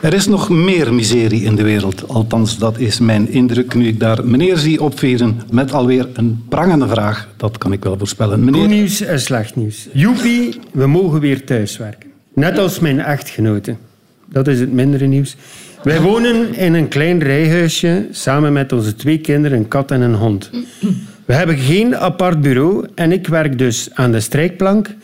Er 0.00 0.14
is 0.14 0.26
nog 0.26 0.48
meer 0.48 0.94
miserie 0.94 1.42
in 1.42 1.56
de 1.56 1.62
wereld. 1.62 2.08
Althans, 2.08 2.58
dat 2.58 2.78
is 2.78 3.00
mijn 3.00 3.28
indruk 3.28 3.74
nu 3.74 3.86
ik 3.86 4.00
daar 4.00 4.26
meneer 4.26 4.56
zie 4.56 4.82
opveren 4.82 5.40
met 5.50 5.72
alweer 5.72 6.08
een 6.12 6.44
prangende 6.48 6.88
vraag. 6.88 7.28
Dat 7.36 7.58
kan 7.58 7.72
ik 7.72 7.84
wel 7.84 7.98
voorspellen. 7.98 8.42
Goed 8.42 8.50
Meneer, 8.50 8.68
nieuws 8.68 9.00
en 9.00 9.20
slecht 9.20 9.56
nieuws. 9.56 9.88
Joepie, 9.92 10.58
we 10.72 10.86
mogen 10.86 11.20
weer 11.20 11.44
thuiswerken. 11.44 12.10
Net 12.34 12.58
als 12.58 12.78
mijn 12.78 13.00
echtgenote. 13.00 13.76
dat 14.28 14.48
is 14.48 14.60
het 14.60 14.72
mindere 14.72 15.06
nieuws. 15.06 15.36
Wij 15.82 16.00
wonen 16.00 16.54
in 16.54 16.74
een 16.74 16.88
klein 16.88 17.22
rijhuisje 17.22 18.06
samen 18.10 18.52
met 18.52 18.72
onze 18.72 18.94
twee 18.94 19.18
kinderen, 19.18 19.58
een 19.58 19.68
kat 19.68 19.90
en 19.90 20.00
een 20.00 20.14
hond. 20.14 20.50
We 21.24 21.34
hebben 21.34 21.58
geen 21.58 21.96
apart 21.96 22.40
bureau 22.40 22.86
en 22.94 23.12
ik 23.12 23.26
werk 23.26 23.58
dus 23.58 23.88
aan 23.94 24.12
de 24.12 24.20
strijkplank, 24.20 24.94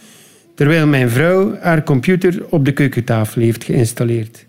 terwijl 0.54 0.86
mijn 0.86 1.10
vrouw 1.10 1.56
haar 1.60 1.82
computer 1.82 2.44
op 2.50 2.64
de 2.64 2.72
keukentafel 2.72 3.42
heeft 3.42 3.64
geïnstalleerd. 3.64 4.46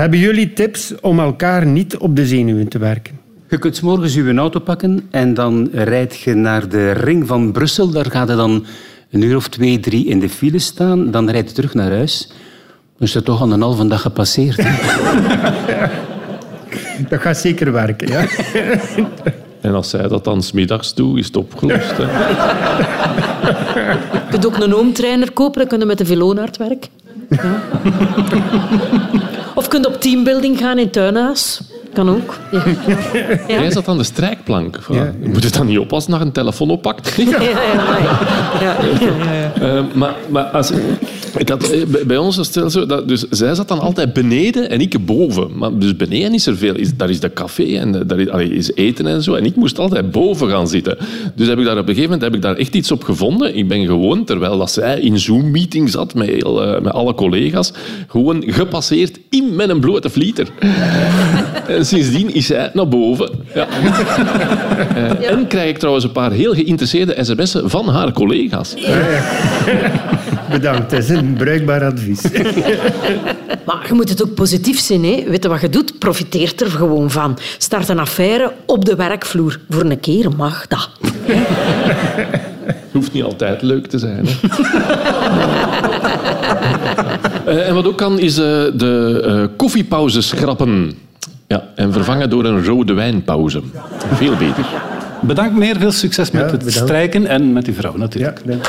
Hebben 0.00 0.18
jullie 0.18 0.52
tips 0.52 0.94
om 1.00 1.18
elkaar 1.18 1.66
niet 1.66 1.96
op 1.96 2.16
de 2.16 2.26
zenuwen 2.26 2.68
te 2.68 2.78
werken? 2.78 3.20
Je 3.48 3.58
kunt 3.58 3.76
's 3.76 3.80
morgens 3.80 4.14
je 4.14 4.34
auto 4.34 4.60
pakken 4.60 5.06
en 5.10 5.34
dan 5.34 5.68
rijd 5.72 6.20
je 6.20 6.34
naar 6.34 6.68
de 6.68 6.90
ring 6.90 7.26
van 7.26 7.52
Brussel. 7.52 7.90
Daar 7.90 8.10
gaat 8.10 8.28
je 8.28 8.34
dan 8.34 8.66
een 9.10 9.22
uur 9.22 9.36
of 9.36 9.48
twee, 9.48 9.80
drie 9.80 10.06
in 10.06 10.20
de 10.20 10.28
file 10.28 10.58
staan. 10.58 11.10
Dan 11.10 11.30
rijd 11.30 11.48
je 11.48 11.54
terug 11.54 11.74
naar 11.74 11.90
huis. 11.90 12.28
Dan 12.98 13.08
is 13.08 13.14
het 13.14 13.24
toch 13.24 13.40
al 13.40 13.52
een 13.52 13.60
halve 13.60 13.86
dag 13.86 14.00
gepasseerd. 14.00 14.56
Dat 17.08 17.20
gaat 17.20 17.36
zeker 17.38 17.72
werken, 17.72 18.08
ja. 18.08 18.26
En 19.60 19.74
als 19.74 19.90
zij 19.90 20.08
dat 20.08 20.24
dan 20.24 20.42
smiddags 20.42 20.94
doet, 20.94 21.18
is 21.18 21.26
het 21.26 21.36
opgelost. 21.36 21.96
Hè. 21.96 22.02
Je 24.12 24.28
kunt 24.30 24.46
ook 24.46 24.56
een 24.56 24.74
oomtrainer 24.74 25.32
kopen, 25.32 25.58
dan 25.58 25.68
kun 25.68 25.78
je 25.78 25.84
met 25.84 25.98
de 25.98 26.06
velo 26.06 26.32
naar 26.32 26.46
het 26.46 26.56
werk. 26.56 26.88
Ja. 26.96 26.99
Of 29.54 29.68
kunt 29.68 29.86
op 29.86 30.00
teambuilding 30.00 30.58
gaan 30.58 30.78
in 30.78 30.90
tuinhuis. 30.90 31.60
Kan 31.92 32.08
ook. 32.08 32.38
Ja. 32.52 32.62
Jij 33.60 33.70
zat 33.70 33.88
aan 33.88 33.98
de 33.98 34.04
strijkplank. 34.04 34.78
Ja. 34.90 35.12
Je 35.22 35.28
moet 35.28 35.44
het 35.44 35.54
dan 35.54 35.66
niet 35.66 35.78
op 35.78 35.92
als 35.92 36.06
een 36.08 36.32
telefoon 36.32 36.70
oppakt. 36.70 37.08
Ja, 37.30 37.40
ja, 37.42 37.50
ja. 37.50 38.18
Ja, 38.60 38.76
ja, 39.00 39.32
ja. 39.32 39.52
Eh, 39.60 39.82
maar 39.94 40.14
maar 40.28 40.44
als, 40.44 40.70
ik 41.38 41.48
had, 41.48 41.70
eh, 41.70 41.82
bij- 42.06 42.16
ons 42.16 42.36
was 42.36 42.54
het 42.54 42.72
zo, 42.72 42.86
dat, 42.86 43.08
dus 43.08 43.20
zij 43.30 43.54
zat 43.54 43.68
dan 43.68 43.80
altijd 43.80 44.12
beneden 44.12 44.70
en 44.70 44.80
ik 44.80 45.04
boven. 45.06 45.48
Maar 45.58 45.78
dus 45.78 45.96
beneden 45.96 46.34
is 46.34 46.46
er 46.46 46.56
veel. 46.56 46.74
Is, 46.74 46.96
daar 46.96 47.10
is 47.10 47.20
de 47.20 47.32
café 47.32 47.62
en 47.76 47.94
eh, 47.94 48.00
daar 48.06 48.18
is, 48.18 48.28
allee, 48.28 48.48
is 48.54 48.74
eten 48.74 49.06
en 49.06 49.22
zo. 49.22 49.34
En 49.34 49.44
ik 49.44 49.56
moest 49.56 49.78
altijd 49.78 50.10
boven 50.10 50.48
gaan 50.50 50.68
zitten. 50.68 50.98
Dus 51.34 51.48
heb 51.48 51.58
ik 51.58 51.64
daar 51.64 51.72
op 51.78 51.88
een 51.88 51.94
gegeven 51.94 52.02
moment 52.10 52.22
heb 52.22 52.34
ik 52.34 52.42
daar 52.42 52.56
echt 52.56 52.74
iets 52.74 52.90
op 52.92 53.04
gevonden. 53.04 53.56
Ik 53.56 53.68
ben 53.68 53.86
gewoon, 53.86 54.24
terwijl 54.24 54.58
dat 54.58 54.70
zij 54.70 55.00
in 55.00 55.18
Zoom-meeting 55.18 55.90
zat 55.90 56.14
met, 56.14 56.28
heel, 56.28 56.80
met 56.82 56.92
alle 56.92 57.14
collega's, 57.14 57.72
gewoon 58.08 58.42
gepasseerd 58.46 59.18
in 59.30 59.54
met 59.56 59.68
een 59.68 59.80
blote 59.80 60.10
vlieter. 60.10 60.48
En 61.80 61.86
sindsdien 61.86 62.34
is 62.34 62.46
zij 62.46 62.70
naar 62.72 62.88
boven. 62.88 63.30
Ja. 63.54 63.66
En 65.20 65.46
krijg 65.46 65.68
ik 65.68 65.78
trouwens 65.78 66.04
een 66.04 66.12
paar 66.12 66.32
heel 66.32 66.54
geïnteresseerde 66.54 67.24
sms'en 67.24 67.70
van 67.70 67.88
haar 67.88 68.12
collega's. 68.12 68.74
Bedankt, 70.50 70.90
dat 70.90 71.02
is 71.02 71.08
een 71.08 71.34
bruikbaar 71.34 71.84
advies. 71.84 72.22
Maar 73.66 73.84
je 73.88 73.94
moet 73.94 74.08
het 74.08 74.22
ook 74.22 74.34
positief 74.34 74.78
zien. 74.80 75.04
Hè. 75.04 75.24
Weet 75.26 75.42
je 75.42 75.48
wat 75.48 75.60
je 75.60 75.68
doet? 75.68 75.98
Profiteert 75.98 76.60
er 76.60 76.70
gewoon 76.70 77.10
van. 77.10 77.38
Start 77.58 77.88
een 77.88 77.98
affaire 77.98 78.52
op 78.66 78.84
de 78.84 78.94
werkvloer. 78.94 79.60
Voor 79.68 79.84
een 79.84 80.00
keer 80.00 80.30
mag 80.36 80.66
dat. 80.66 80.90
hoeft 82.92 83.12
niet 83.12 83.24
altijd 83.24 83.62
leuk 83.62 83.86
te 83.86 83.98
zijn. 83.98 84.26
Hè. 84.26 84.32
Eh, 87.44 87.68
en 87.68 87.74
wat 87.74 87.86
ook 87.86 87.96
kan, 87.96 88.18
is 88.18 88.38
eh, 88.38 88.44
de 88.74 89.22
eh, 89.26 89.56
koffiepauze 89.56 90.20
schrappen. 90.20 90.92
Ja, 91.50 91.64
en 91.74 91.92
vervangen 91.92 92.30
door 92.30 92.44
een 92.44 92.64
rode 92.64 92.92
wijnpauze. 92.92 93.60
Veel 94.14 94.36
beter. 94.36 94.64
Bedankt 95.20 95.54
meneer, 95.54 95.76
veel 95.76 95.92
succes 95.92 96.30
met 96.30 96.42
Ja, 96.42 96.48
het 96.50 96.58
bedankt. 96.64 96.80
strijken 96.80 97.26
en 97.26 97.52
met 97.52 97.66
uw 97.66 97.74
vrouw 97.74 97.92
Ja, 97.92 97.98
natuurlijk. 97.98 98.40
dank. 98.44 98.64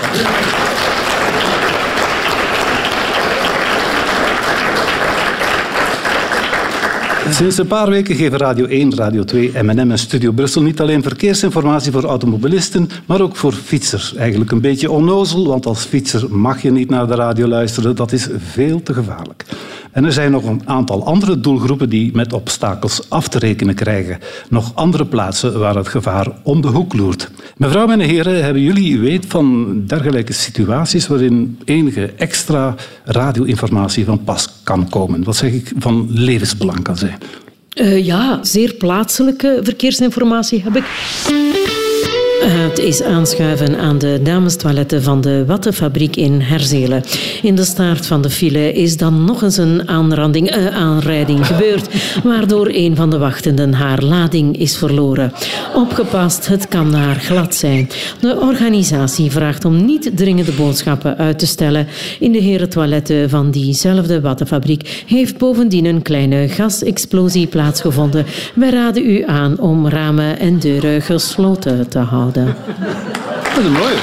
Sinds 7.30 7.58
een 7.58 7.68
paar 7.68 7.90
weken 7.90 8.16
geven 8.16 8.38
Radio 8.38 8.66
1, 8.66 8.96
Radio 8.96 9.24
2, 9.24 9.52
M&M 9.62 9.92
en 9.92 9.98
Studio 10.00 10.32
Brussel 10.32 10.62
niet 10.62 10.82
alleen 10.82 11.04
verkeersinformatie 11.04 11.92
voor 11.92 12.04
automobilisten, 12.04 12.90
maar 13.06 13.22
ook 13.22 13.36
voor 13.36 13.54
fietsers. 13.54 14.16
Eigenlijk 14.16 14.52
een 14.52 14.62
beetje 14.62 14.92
onnozel, 14.92 15.48
want 15.48 15.66
als 15.66 15.84
fietser 15.84 16.26
mag 16.30 16.62
je 16.62 16.72
niet 16.72 16.90
naar 16.90 17.08
de 17.08 17.16
radio 17.16 17.48
luisteren. 17.48 17.96
Dat 17.96 18.12
is 18.12 18.28
veel 18.38 18.84
te 18.84 18.94
gevaarlijk. 18.94 19.46
En 19.92 20.06
er 20.06 20.14
zijn 20.14 20.32
nog 20.32 20.44
een 20.44 20.62
aantal 20.66 21.06
andere 21.06 21.40
doelgroepen 21.40 21.90
die 21.90 22.12
met 22.14 22.34
obstakels 22.34 23.10
af 23.10 23.28
te 23.28 23.40
rekenen 23.40 23.76
krijgen. 23.76 24.20
Nog 24.50 24.72
andere 24.76 25.06
plaatsen 25.06 25.60
waar 25.60 25.76
het 25.76 25.88
gevaar 25.88 26.28
om 26.44 26.62
de 26.62 26.68
hoek 26.68 26.94
loert. 26.94 27.32
Mevrouw 27.58 27.90
en 27.90 28.00
heren, 28.00 28.44
hebben 28.44 28.62
jullie 28.62 29.00
weet 29.00 29.26
van 29.28 29.76
dergelijke 29.86 30.34
situaties 30.34 31.08
waarin 31.08 31.60
enige 31.66 32.14
extra 32.18 32.76
radio-informatie 33.04 34.06
van 34.06 34.24
pas 34.24 34.50
kan 34.64 34.90
komen? 34.90 35.24
Wat 35.24 35.36
zeg 35.36 35.52
ik, 35.52 35.72
van 35.78 36.08
levensbelang 36.10 36.82
kan 36.84 36.98
zijn? 36.98 37.18
Eh, 37.70 38.06
ja, 38.06 38.40
zeer 38.44 38.74
plaatselijke 38.74 39.60
verkeersinformatie 39.64 40.62
heb 40.64 40.76
ik. 40.76 40.84
Het 42.44 42.80
is 42.80 43.04
aanschuiven 43.04 43.78
aan 43.78 43.98
de 43.98 44.20
damestoiletten 44.24 45.04
van 45.04 45.22
de 45.22 45.46
Wattenfabriek 45.46 46.16
in 46.16 46.40
Herzelen. 46.42 47.04
In 47.42 47.56
de 47.56 47.64
staart 47.64 48.06
van 48.06 48.22
de 48.22 48.30
file 48.30 48.74
is 48.74 48.98
dan 48.98 49.24
nog 49.24 49.42
eens 49.42 49.58
een 49.58 49.88
aanranding, 49.90 50.50
eh, 50.50 50.68
aanrijding 50.68 51.48
gebeurd, 51.48 51.88
waardoor 52.24 52.68
een 52.72 52.96
van 52.96 53.10
de 53.10 53.18
wachtenden 53.18 53.74
haar 53.74 54.04
lading 54.04 54.58
is 54.58 54.78
verloren. 54.78 55.34
Opgepast, 55.76 56.48
het 56.48 56.68
kan 56.68 56.92
daar 56.92 57.16
glad 57.16 57.56
zijn. 57.56 57.90
De 58.20 58.40
organisatie 58.40 59.32
vraagt 59.32 59.66
om 59.66 59.86
niet 59.86 60.12
dringende 60.16 60.52
boodschappen 60.52 61.18
uit 61.18 61.40
te 61.40 61.48
stellen. 61.48 61.88
In 62.20 62.32
de 62.32 62.42
herentoiletten 62.42 63.30
van 63.30 63.52
diezelfde 63.52 64.22
Wattenfabriek 64.22 65.04
heeft 65.08 65.38
bovendien 65.38 65.86
een 65.86 66.02
kleine 66.02 66.48
gasexplosie 66.48 67.48
plaatsgevonden. 67.48 68.26
Wij 68.56 68.70
raden 68.70 69.10
u 69.10 69.24
aan 69.26 69.60
om 69.60 69.88
ramen 69.88 70.40
en 70.40 70.60
deuren 70.60 71.02
gesloten 71.02 71.90
te 71.90 72.00
houden. 72.00 72.31
Dat 72.34 73.64
is 73.64 73.70
mooi. 73.70 73.94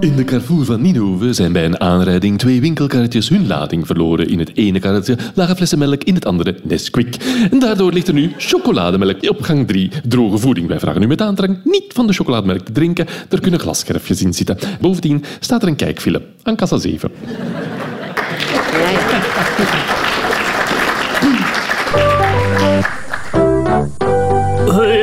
In 0.00 0.16
de 0.16 0.24
Carrefour 0.24 0.64
van 0.64 0.80
Ninove 0.80 1.32
zijn 1.32 1.52
bij 1.52 1.64
een 1.64 1.80
aanrijding 1.80 2.38
twee 2.38 2.60
winkelkarretjes 2.60 3.28
hun 3.28 3.46
lading 3.46 3.86
verloren. 3.86 4.28
In 4.28 4.38
het 4.38 4.56
ene 4.56 4.80
karretje 4.80 5.16
lagen 5.34 5.56
flessen 5.56 5.78
melk, 5.78 6.04
in 6.04 6.14
het 6.14 6.26
andere 6.26 6.54
Nesquik. 6.62 7.16
En 7.50 7.58
daardoor 7.58 7.92
ligt 7.92 8.08
er 8.08 8.14
nu 8.14 8.32
chocolademelk 8.36 9.28
op 9.28 9.42
gang 9.42 9.66
3. 9.66 9.90
Droge 10.08 10.38
voeding. 10.38 10.68
Wij 10.68 10.80
vragen 10.80 11.02
u 11.02 11.06
met 11.06 11.20
aandrang 11.20 11.58
niet 11.64 11.84
van 11.88 12.06
de 12.06 12.12
chocolademelk 12.12 12.60
te 12.60 12.72
drinken. 12.72 13.06
Er 13.28 13.40
kunnen 13.40 13.60
glasscherfjes 13.60 14.22
in 14.22 14.32
zitten. 14.32 14.58
Bovendien 14.80 15.24
staat 15.40 15.62
er 15.62 15.68
een 15.68 15.76
kijkfilm 15.76 16.22
aan 16.42 16.56
kassa 16.56 16.78
7. 16.78 17.10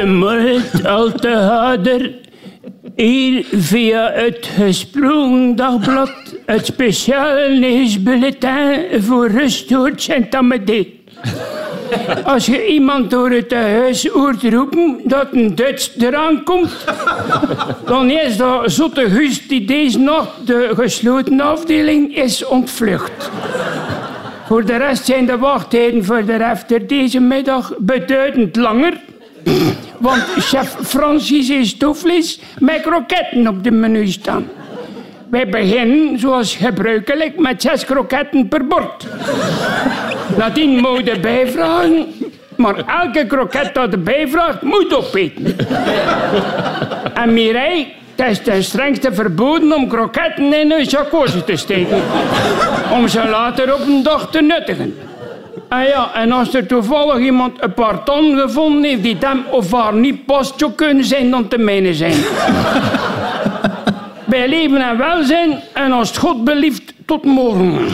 Goedemorgen, 0.09 0.85
Alte 0.85 1.27
Hader. 1.27 2.11
Hier 2.95 3.45
via 3.51 4.11
het 4.11 4.49
Gesprongen 4.55 5.55
Dagblad, 5.55 6.35
het 6.45 6.65
speciale 6.65 7.59
nieuwsbulletin 7.59 9.01
voor 9.01 9.27
Rusthoort 9.27 10.01
Saint-Amédée. 10.01 11.03
Als 12.23 12.45
je 12.45 12.67
iemand 12.67 13.09
door 13.09 13.29
het 13.29 13.53
huis 13.53 14.07
hoort 14.07 14.43
roepen 14.43 15.01
dat 15.03 15.27
een 15.31 15.55
Duits 15.55 15.91
eraan 15.99 16.43
komt, 16.43 16.85
dan 17.85 18.09
is 18.09 18.37
dat 18.37 18.71
zotte 18.71 19.09
Gust 19.09 19.49
die 19.49 19.65
deze 19.65 19.99
nacht 19.99 20.47
de 20.47 20.71
gesloten 20.75 21.39
afdeling 21.39 22.15
is 22.15 22.45
ontvlucht. 22.45 23.29
Voor 24.45 24.65
de 24.65 24.77
rest 24.77 25.05
zijn 25.05 25.25
de 25.25 25.37
wachttijden 25.37 26.05
voor 26.05 26.25
de 26.25 26.35
refter 26.35 26.87
deze 26.87 27.19
middag 27.19 27.73
beduidend 27.77 28.55
langer. 28.55 28.93
Want 29.99 30.23
chef 30.37 30.75
Francis 30.81 31.47
heeft 31.47 31.67
stoofvlees 31.67 32.39
met 32.59 32.81
kroketten 32.81 33.47
op 33.47 33.63
de 33.63 33.71
menu 33.71 34.07
staan. 34.07 34.47
Wij 35.29 35.49
beginnen, 35.49 36.19
zoals 36.19 36.55
gebruikelijk, 36.55 37.39
met 37.39 37.61
zes 37.61 37.85
kroketten 37.85 38.47
per 38.47 38.67
bord. 38.67 39.07
Nadien 40.37 40.69
je 41.03 41.19
bijvragen, 41.21 42.05
maar 42.55 42.75
elke 42.75 43.25
kroket 43.27 43.73
dat 43.73 43.91
je 43.91 43.97
bijvraagt, 43.97 44.61
moet 44.61 44.95
opeten. 44.95 45.57
En 47.13 47.33
Mireille, 47.33 47.87
het 48.15 48.29
is 48.29 48.39
ten 48.39 48.63
strengste 48.63 49.13
verboden 49.13 49.73
om 49.73 49.87
kroketten 49.87 50.53
in 50.53 50.71
een 50.71 50.83
jacuzzi 50.83 51.43
te 51.43 51.55
steken. 51.55 52.01
Om 52.91 53.07
ze 53.07 53.27
later 53.29 53.73
op 53.73 53.79
een 53.79 54.03
dag 54.03 54.31
te 54.31 54.41
nuttigen. 54.41 54.97
Ah 55.69 55.87
ja, 55.87 56.13
en 56.13 56.31
als 56.31 56.53
er 56.53 56.65
toevallig 56.65 57.19
iemand 57.19 57.63
een 57.63 57.73
paar 57.73 58.03
ton 58.03 58.37
gevonden 58.39 58.83
heeft 58.83 59.03
die 59.03 59.15
hem 59.19 59.43
of 59.51 59.71
haar 59.71 59.93
niet 59.93 60.25
past, 60.25 60.53
zou 60.57 60.71
kunnen 60.71 61.05
zijn 61.05 61.29
dan 61.29 61.47
te 61.47 61.57
mijne 61.57 61.93
zijn. 61.93 62.15
Bij 64.25 64.47
leven 64.47 64.81
en 64.89 64.97
welzijn 64.97 65.59
en 65.73 65.91
als 65.91 66.07
het 66.07 66.17
God 66.17 66.43
belieft, 66.43 66.93
tot 67.05 67.23
morgen. 67.23 67.87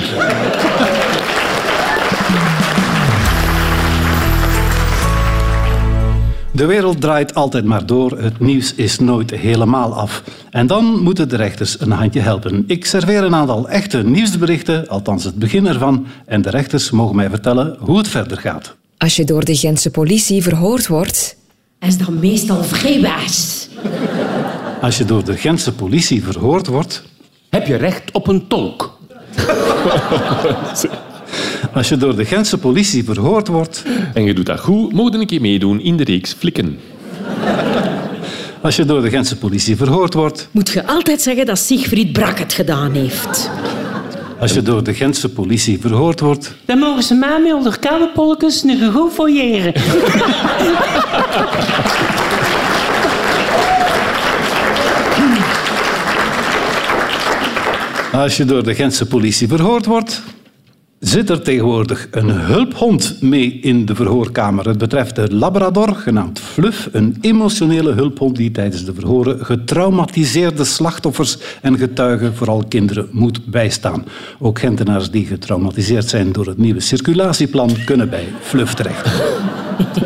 De 6.55 6.65
wereld 6.65 7.01
draait 7.01 7.35
altijd 7.35 7.65
maar 7.65 7.85
door. 7.85 8.19
Het 8.19 8.39
nieuws 8.39 8.75
is 8.75 8.99
nooit 8.99 9.31
helemaal 9.31 9.93
af. 9.93 10.23
En 10.49 10.67
dan 10.67 10.85
moeten 11.03 11.29
de 11.29 11.35
rechters 11.35 11.79
een 11.79 11.91
handje 11.91 12.19
helpen. 12.19 12.63
Ik 12.67 12.85
serveer 12.85 13.23
een 13.23 13.35
aantal 13.35 13.69
echte 13.69 14.03
nieuwsberichten, 14.03 14.87
althans 14.87 15.23
het 15.23 15.35
begin 15.35 15.67
ervan. 15.67 16.07
En 16.25 16.41
de 16.41 16.49
rechters 16.49 16.91
mogen 16.91 17.15
mij 17.15 17.29
vertellen 17.29 17.77
hoe 17.79 17.97
het 17.97 18.07
verder 18.07 18.37
gaat. 18.37 18.75
Als 18.97 19.15
je 19.15 19.23
door 19.25 19.45
de 19.45 19.55
Gentse 19.55 19.91
politie 19.91 20.43
verhoord 20.43 20.87
wordt, 20.87 21.37
Is 21.79 21.97
dat 21.97 22.09
meestal 22.09 22.63
vrijwaars. 22.63 23.67
Als 24.81 24.97
je 24.97 25.05
door 25.05 25.23
de 25.23 25.37
Gentse 25.37 25.73
politie 25.73 26.23
verhoord 26.23 26.67
wordt, 26.67 27.03
Heb 27.49 27.67
je 27.67 27.75
recht 27.75 28.11
op 28.11 28.27
een 28.27 28.47
tolk? 28.47 28.99
als 31.73 31.89
je 31.89 31.97
door 31.97 32.15
de 32.15 32.25
Gentse 32.25 32.57
politie 32.57 33.03
verhoord 33.03 33.47
wordt, 33.47 33.83
En 34.13 34.23
je 34.23 34.33
doet 34.33 34.45
dat 34.45 34.59
goed, 34.59 34.93
mogen 34.93 35.19
een 35.19 35.25
keer 35.25 35.41
meedoen 35.41 35.79
in 35.81 35.97
de 35.97 36.03
reeks 36.03 36.33
Flikken. 36.37 36.79
als 38.61 38.75
je 38.75 38.85
door 38.85 39.01
de 39.01 39.09
Gentse 39.09 39.37
politie 39.37 39.75
verhoord 39.75 40.13
wordt, 40.13 40.47
Moet 40.51 40.69
je 40.69 40.87
altijd 40.87 41.21
zeggen 41.21 41.45
dat 41.45 41.57
Siegfried 41.57 42.11
Brak 42.11 42.39
het 42.39 42.53
gedaan 42.53 42.91
heeft. 42.91 43.49
als 44.39 44.53
je 44.53 44.61
door 44.61 44.83
de 44.83 44.93
Gentse 44.93 45.29
politie 45.29 45.79
verhoord 45.79 46.19
wordt, 46.19 46.55
Dan 46.65 46.77
mogen 46.79 47.03
ze 47.03 47.13
mij 47.13 47.39
met 47.43 47.53
onder 47.53 47.79
koude 47.79 48.09
polkens 48.13 48.63
nog 48.63 48.93
goed 48.93 49.13
fouilleren. 49.13 49.73
Als 58.13 58.37
je 58.37 58.45
door 58.45 58.63
de 58.63 58.75
Gentse 58.75 59.05
politie 59.05 59.47
verhoord 59.47 59.85
wordt, 59.85 60.21
zit 60.99 61.29
er 61.29 61.41
tegenwoordig 61.41 62.07
een 62.11 62.29
hulphond 62.29 63.21
mee 63.21 63.59
in 63.61 63.85
de 63.85 63.95
verhoorkamer. 63.95 64.67
Het 64.67 64.77
betreft 64.77 65.15
de 65.15 65.35
Labrador, 65.35 65.95
genaamd 65.95 66.39
Fluff, 66.39 66.89
een 66.91 67.17
emotionele 67.21 67.91
hulphond 67.91 68.35
die 68.35 68.51
tijdens 68.51 68.85
de 68.85 68.93
verhoren 68.93 69.45
getraumatiseerde 69.45 70.63
slachtoffers 70.63 71.37
en 71.61 71.77
getuigen, 71.77 72.35
vooral 72.35 72.63
kinderen, 72.67 73.07
moet 73.11 73.45
bijstaan. 73.45 74.05
Ook 74.39 74.59
Gentenaars 74.59 75.11
die 75.11 75.25
getraumatiseerd 75.25 76.09
zijn 76.09 76.31
door 76.31 76.45
het 76.45 76.57
nieuwe 76.57 76.79
circulatieplan 76.79 77.69
kunnen 77.85 78.09
bij 78.09 78.27
Fluff 78.41 78.73
terecht. 78.73 79.21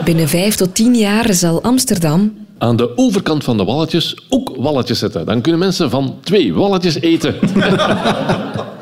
binnen 0.06 0.28
vijf 0.28 0.56
tot 0.56 0.76
tien 0.76 0.96
jaar 0.96 1.34
zal 1.34 1.64
Amsterdam 1.64 2.34
Aan 2.58 2.76
de 2.76 2.98
overkant 2.98 3.44
van 3.44 3.58
de 3.58 3.64
walletjes 3.64 4.18
ook 4.30 4.56
walletjes 4.58 5.00
zetten. 5.00 5.26
Dan 5.26 5.42
kunnen 5.42 5.60
mensen 5.60 5.90
van 5.90 6.16
twee 6.24 6.54
walletjes 6.54 7.02
eten. 7.02 7.36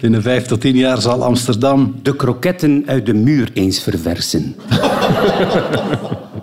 Binnen 0.00 0.22
vijf 0.22 0.46
tot 0.46 0.60
tien 0.60 0.76
jaar 0.76 1.00
zal 1.00 1.24
Amsterdam, 1.24 1.94
De 2.02 2.16
kroketten 2.16 2.82
uit 2.86 3.06
de 3.06 3.14
muur 3.14 3.50
eens 3.54 3.78
verversen. 3.82 4.56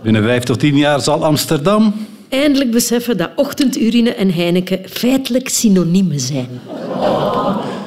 binnen 0.03 0.23
vijf 0.23 0.43
tot 0.43 0.59
tien 0.59 0.77
jaar 0.77 1.01
zal 1.01 1.25
Amsterdam, 1.25 1.93
Eindelijk 2.29 2.71
beseffen 2.71 3.17
dat 3.17 3.29
ochtendurine 3.35 4.09
en 4.13 4.33
Heineken 4.33 4.79
feitelijk 4.89 5.49
synoniemen 5.49 6.19
zijn. 6.19 6.47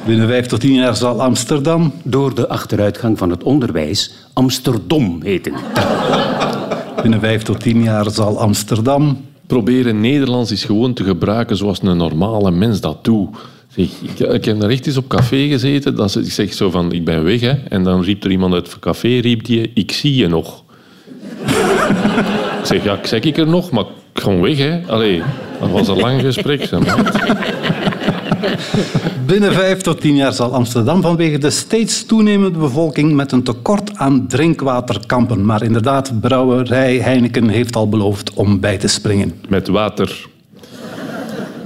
binnen 0.05 0.27
vijf 0.27 0.45
tot 0.45 0.59
tien 0.59 0.73
jaar 0.73 0.95
zal 0.95 1.21
Amsterdam, 1.21 1.93
Door 2.03 2.35
de 2.35 2.47
achteruitgang 2.47 3.17
van 3.17 3.29
het 3.29 3.43
onderwijs 3.43 4.11
Amsterdam 4.33 5.19
heten. 5.23 5.53
binnen 7.01 7.19
vijf 7.19 7.43
tot 7.43 7.59
tien 7.59 7.83
jaar 7.83 8.09
zal 8.11 8.39
Amsterdam, 8.39 9.17
Proberen 9.47 10.01
Nederlands 10.01 10.51
is 10.51 10.63
gewoon 10.63 10.93
te 10.93 11.03
gebruiken 11.03 11.57
zoals 11.57 11.81
een 11.81 11.97
normale 11.97 12.51
mens 12.51 12.79
dat 12.79 13.03
doet. 13.03 13.29
Zeg, 13.75 13.85
ik, 14.01 14.19
ik 14.19 14.45
heb 14.45 14.59
daar 14.59 14.69
echt 14.69 14.87
eens 14.87 14.97
op 14.97 15.07
café 15.07 15.47
gezeten. 15.47 15.95
Dat 15.95 16.11
ze, 16.11 16.19
ik 16.19 16.31
zeg 16.31 16.53
zo 16.53 16.69
van, 16.69 16.91
ik 16.91 17.05
ben 17.05 17.23
weg. 17.23 17.41
Hè. 17.41 17.53
En 17.69 17.83
dan 17.83 18.03
riep 18.03 18.23
er 18.23 18.31
iemand 18.31 18.53
uit 18.53 18.67
het 18.71 18.79
café, 18.79 19.19
riep 19.19 19.45
die, 19.45 19.71
ik 19.73 19.91
zie 19.91 20.15
je 20.15 20.27
nog. 20.27 20.63
ik 22.59 22.65
zeg, 22.65 22.83
ja, 22.83 22.93
ik 22.93 23.05
zeg 23.05 23.21
ik 23.21 23.37
er 23.37 23.47
nog, 23.47 23.71
maar 23.71 23.85
ik 24.13 24.21
ga 24.21 24.39
weg. 24.39 24.57
Hè. 24.57 24.81
Allee, 24.87 25.21
dat 25.59 25.69
was 25.69 25.87
een 25.87 25.99
lang 25.99 26.21
gesprek. 26.21 26.69
Binnen 29.25 29.53
vijf 29.53 29.81
tot 29.81 30.01
tien 30.01 30.15
jaar 30.15 30.33
zal 30.33 30.53
Amsterdam 30.53 31.01
vanwege 31.01 31.37
de 31.37 31.49
steeds 31.49 32.05
toenemende 32.05 32.59
bevolking 32.59 33.13
met 33.13 33.31
een 33.31 33.43
tekort 33.43 33.97
aan 33.97 34.27
drinkwater 34.27 34.99
kampen. 35.05 35.45
Maar 35.45 35.63
inderdaad, 35.63 36.21
brouwerij 36.21 36.97
Heineken 36.97 37.49
heeft 37.49 37.75
al 37.75 37.89
beloofd 37.89 38.33
om 38.33 38.59
bij 38.59 38.77
te 38.77 38.87
springen. 38.87 39.33
Met 39.47 39.67
water. 39.67 40.33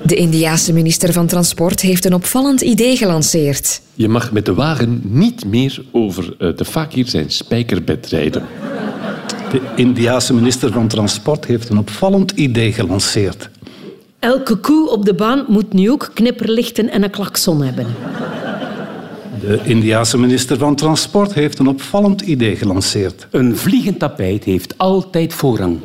De 0.09 0.15
Indiase 0.15 0.73
minister 0.73 1.13
van 1.13 1.27
Transport 1.27 1.81
heeft 1.81 2.05
een 2.05 2.13
opvallend 2.13 2.61
idee 2.61 2.97
gelanceerd. 2.97 3.81
Je 3.93 4.07
mag 4.07 4.31
met 4.31 4.45
de 4.45 4.53
wagen 4.53 5.01
niet 5.03 5.45
meer 5.45 5.81
over 5.91 6.35
eh, 6.39 6.55
de 6.55 6.65
fakir 6.65 7.07
zijn 7.07 7.31
spijkerbed 7.31 8.07
rijden. 8.07 8.45
De 9.51 9.61
Indiase 9.75 10.33
minister 10.33 10.71
van 10.71 10.87
Transport 10.87 11.45
heeft 11.45 11.69
een 11.69 11.77
opvallend 11.77 12.31
idee 12.31 12.73
gelanceerd. 12.73 13.49
Elke 14.19 14.55
koe 14.55 14.89
op 14.89 15.05
de 15.05 15.13
baan 15.13 15.45
moet 15.47 15.73
nu 15.73 15.91
ook 15.91 16.11
knipperlichten 16.13 16.89
en 16.89 17.03
een 17.03 17.09
klakson 17.09 17.61
hebben. 17.61 17.85
De 19.41 19.59
Indiase 19.63 20.17
minister 20.17 20.57
van 20.57 20.75
Transport 20.75 21.33
heeft 21.33 21.59
een 21.59 21.67
opvallend 21.67 22.21
idee 22.21 22.55
gelanceerd. 22.55 23.27
Een 23.31 23.57
vliegend 23.57 23.99
tapijt 23.99 24.43
heeft 24.43 24.77
altijd 24.77 25.33
voorrang. 25.33 25.79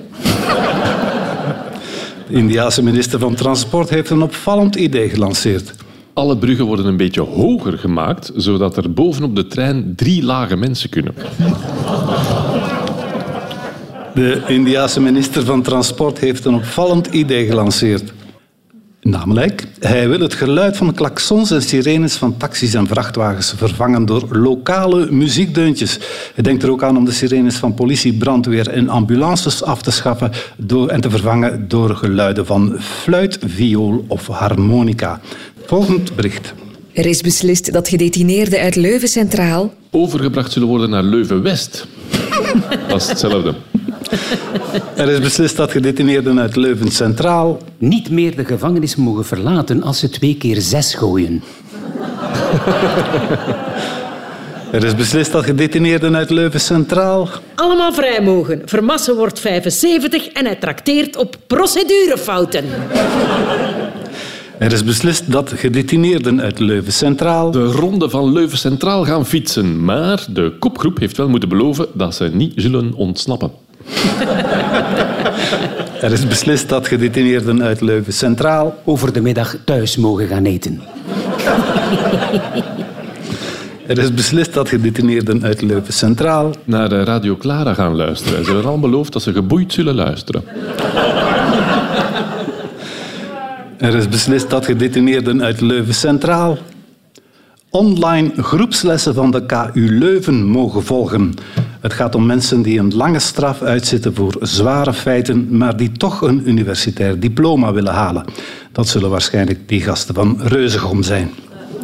De 2.28 2.34
Indiase 2.34 2.82
minister 2.82 3.18
van 3.18 3.34
Transport 3.34 3.90
heeft 3.90 4.10
een 4.10 4.22
opvallend 4.22 4.76
idee 4.76 5.08
gelanceerd. 5.08 5.74
Alle 6.12 6.36
bruggen 6.36 6.64
worden 6.64 6.86
een 6.86 6.96
beetje 6.96 7.20
hoger 7.20 7.78
gemaakt, 7.78 8.32
zodat 8.36 8.76
er 8.76 8.92
bovenop 8.92 9.36
de 9.36 9.46
trein 9.46 9.92
drie 9.96 10.24
lage 10.24 10.56
mensen 10.56 10.90
kunnen. 10.90 11.14
De 14.14 14.42
Indiase 14.46 15.00
minister 15.00 15.44
van 15.44 15.62
Transport 15.62 16.18
heeft 16.18 16.44
een 16.44 16.54
opvallend 16.54 17.06
idee 17.06 17.46
gelanceerd. 17.46 18.12
Namelijk, 19.04 19.66
hij 19.78 20.08
wil 20.08 20.20
het 20.20 20.34
geluid 20.34 20.76
van 20.76 20.94
klaksons 20.94 21.50
en 21.50 21.62
sirenes 21.62 22.14
van 22.14 22.36
taxis 22.36 22.74
en 22.74 22.86
vrachtwagens 22.86 23.54
vervangen 23.56 24.06
door 24.06 24.28
lokale 24.30 25.10
muziekdeuntjes. 25.10 25.98
Hij 26.34 26.44
denkt 26.44 26.62
er 26.62 26.70
ook 26.70 26.82
aan 26.82 26.96
om 26.96 27.04
de 27.04 27.12
sirenes 27.12 27.56
van 27.56 27.74
politie, 27.74 28.12
brandweer 28.12 28.68
en 28.68 28.88
ambulances 28.88 29.62
af 29.62 29.82
te 29.82 29.90
schaffen 29.90 30.30
door, 30.56 30.88
en 30.88 31.00
te 31.00 31.10
vervangen 31.10 31.68
door 31.68 31.96
geluiden 31.96 32.46
van 32.46 32.76
fluit, 32.80 33.38
viool 33.46 34.04
of 34.08 34.26
harmonica. 34.26 35.20
Volgend 35.66 36.16
bericht. 36.16 36.54
Er 36.92 37.06
is 37.06 37.20
beslist 37.20 37.72
dat 37.72 37.88
gedetineerden 37.88 38.60
uit 38.60 38.76
Leuven 38.76 39.08
Centraal 39.08 39.74
Overgebracht 39.90 40.52
zullen 40.52 40.68
worden 40.68 40.90
naar 40.90 41.02
Leuven-West. 41.02 41.86
Dat 42.88 43.00
is 43.00 43.08
hetzelfde. 43.08 43.54
Er 44.96 45.08
is 45.08 45.20
beslist 45.20 45.56
dat 45.56 45.70
gedetineerden 45.70 46.40
uit 46.40 46.56
Leuven 46.56 46.90
Centraal 46.90 47.58
Niet 47.78 48.10
meer 48.10 48.36
de 48.36 48.44
gevangenis 48.44 48.96
mogen 48.96 49.24
verlaten 49.24 49.82
als 49.82 49.98
ze 49.98 50.08
twee 50.08 50.36
keer 50.36 50.60
zes 50.60 50.94
gooien. 50.94 51.42
Er 54.74 54.84
is 54.84 54.94
beslist 54.94 55.32
dat 55.32 55.44
gedetineerden 55.44 56.16
uit 56.16 56.30
Leuven 56.30 56.60
Centraal 56.60 57.28
Allemaal 57.54 57.92
vrij 57.92 58.22
mogen. 58.22 58.62
Vermassen 58.64 59.16
wordt 59.16 59.40
75 59.40 60.26
en 60.26 60.44
hij 60.44 60.56
trakteert 60.56 61.16
op 61.16 61.36
procedurefouten. 61.46 62.64
Er 64.58 64.72
is 64.72 64.84
beslist 64.84 65.32
dat 65.32 65.52
gedetineerden 65.52 66.40
uit 66.40 66.58
Leuven 66.58 66.92
Centraal 66.92 67.50
De 67.50 67.64
ronde 67.64 68.10
van 68.10 68.32
Leuven 68.32 68.58
Centraal 68.58 69.04
gaan 69.04 69.26
fietsen. 69.26 69.84
Maar 69.84 70.26
de 70.30 70.52
kopgroep 70.58 70.98
heeft 70.98 71.16
wel 71.16 71.28
moeten 71.28 71.48
beloven 71.48 71.86
dat 71.92 72.14
ze 72.14 72.24
niet 72.24 72.52
zullen 72.56 72.94
ontsnappen. 72.94 73.63
Er 76.00 76.12
is 76.12 76.26
beslist 76.26 76.68
dat 76.68 76.88
gedetineerden 76.88 77.62
uit 77.62 77.80
Leuven 77.80 78.12
Centraal 78.12 78.74
Over 78.84 79.12
de 79.12 79.20
middag 79.20 79.56
thuis 79.64 79.96
mogen 79.96 80.26
gaan 80.26 80.44
eten. 80.44 80.80
Er 83.86 83.98
is 83.98 84.14
beslist 84.14 84.54
dat 84.54 84.68
gedetineerden 84.68 85.44
uit 85.44 85.62
Leuven 85.62 85.92
Centraal 85.92 86.50
Naar 86.64 86.88
de 86.88 87.04
Radio 87.04 87.36
Clara 87.36 87.74
gaan 87.74 87.96
luisteren. 87.96 88.44
Ze 88.44 88.52
hebben 88.52 88.70
al 88.70 88.78
beloofd 88.78 89.12
dat 89.12 89.22
ze 89.22 89.32
geboeid 89.32 89.72
zullen 89.72 89.94
luisteren. 89.94 90.44
Er 93.76 93.94
is 93.94 94.08
beslist 94.08 94.50
dat 94.50 94.64
gedetineerden 94.64 95.42
uit 95.42 95.60
Leuven 95.60 95.94
Centraal 95.94 96.58
online 97.74 98.32
groepslessen 98.36 99.14
van 99.14 99.30
de 99.30 99.46
KU 99.46 99.98
Leuven 99.98 100.44
mogen 100.46 100.84
volgen. 100.84 101.34
Het 101.80 101.92
gaat 101.92 102.14
om 102.14 102.26
mensen 102.26 102.62
die 102.62 102.78
een 102.78 102.94
lange 102.94 103.18
straf 103.18 103.62
uitzitten 103.62 104.14
voor 104.14 104.36
zware 104.40 104.92
feiten, 104.92 105.56
maar 105.56 105.76
die 105.76 105.92
toch 105.92 106.20
een 106.20 106.48
universitair 106.48 107.20
diploma 107.20 107.72
willen 107.72 107.92
halen. 107.92 108.24
Dat 108.72 108.88
zullen 108.88 109.10
waarschijnlijk 109.10 109.68
die 109.68 109.80
gasten 109.80 110.14
van 110.14 110.40
Reuzegom 110.40 111.02
zijn. 111.02 111.30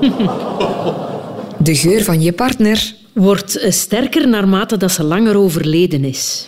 de 1.59 1.75
geur 1.75 2.05
van 2.05 2.23
je 2.23 2.33
partner 2.33 2.99
Wordt 3.13 3.59
eh, 3.59 3.71
sterker 3.71 4.29
naarmate 4.29 4.77
dat 4.77 4.91
ze 4.91 5.05
langer 5.05 5.37
overleden 5.37 6.05
is. 6.05 6.45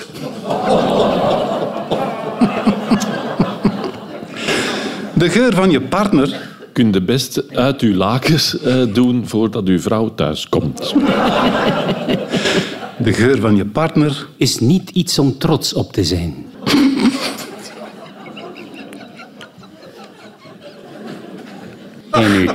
De 5.15 5.31
geur 5.31 5.55
van 5.55 5.71
je 5.71 5.81
partner 5.81 6.49
kunt 6.73 6.93
de 6.93 7.03
best 7.03 7.55
uit 7.55 7.81
uw 7.81 7.95
lakens 7.95 8.61
eh, 8.61 8.83
doen 8.93 9.27
voordat 9.27 9.67
uw 9.67 9.81
vrouw 9.81 10.15
thuis 10.15 10.49
komt. 10.49 10.95
De 12.99 13.13
geur 13.13 13.41
van 13.41 13.57
je 13.57 13.65
partner 13.65 14.27
is 14.37 14.59
niet 14.59 14.91
iets 14.91 15.19
om 15.19 15.39
trots 15.39 15.73
op 15.73 15.93
te 15.93 16.05
zijn. 16.05 16.47
en 22.11 22.33
nu. 22.33 22.49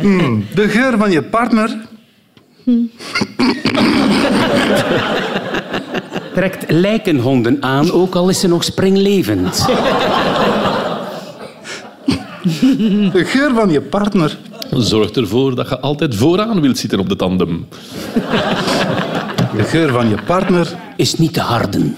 Hmm. 0.00 0.46
De 0.54 0.68
geur 0.68 0.98
van 0.98 1.10
je 1.10 1.22
partner. 1.22 1.76
Hmm. 2.64 2.90
Trekt 6.34 6.70
lijkenhonden 6.70 7.56
aan, 7.60 7.92
ook 7.92 8.14
al 8.14 8.28
is 8.28 8.40
ze 8.40 8.48
nog 8.48 8.64
springlevend. 8.64 9.66
De 13.12 13.24
geur 13.24 13.54
van 13.54 13.70
je 13.70 13.80
partner 13.80 14.38
Zorg 14.70 15.10
ervoor 15.10 15.54
dat 15.54 15.68
je 15.68 15.80
altijd 15.80 16.14
vooraan 16.14 16.60
wilt 16.60 16.78
zitten 16.78 16.98
op 16.98 17.08
de 17.08 17.16
tandem. 17.16 17.68
De 19.56 19.64
geur 19.64 19.92
van 19.92 20.08
je 20.08 20.16
partner 20.26 20.68
Is 20.96 21.14
niet 21.14 21.32
te 21.32 21.40
harden. 21.40 21.96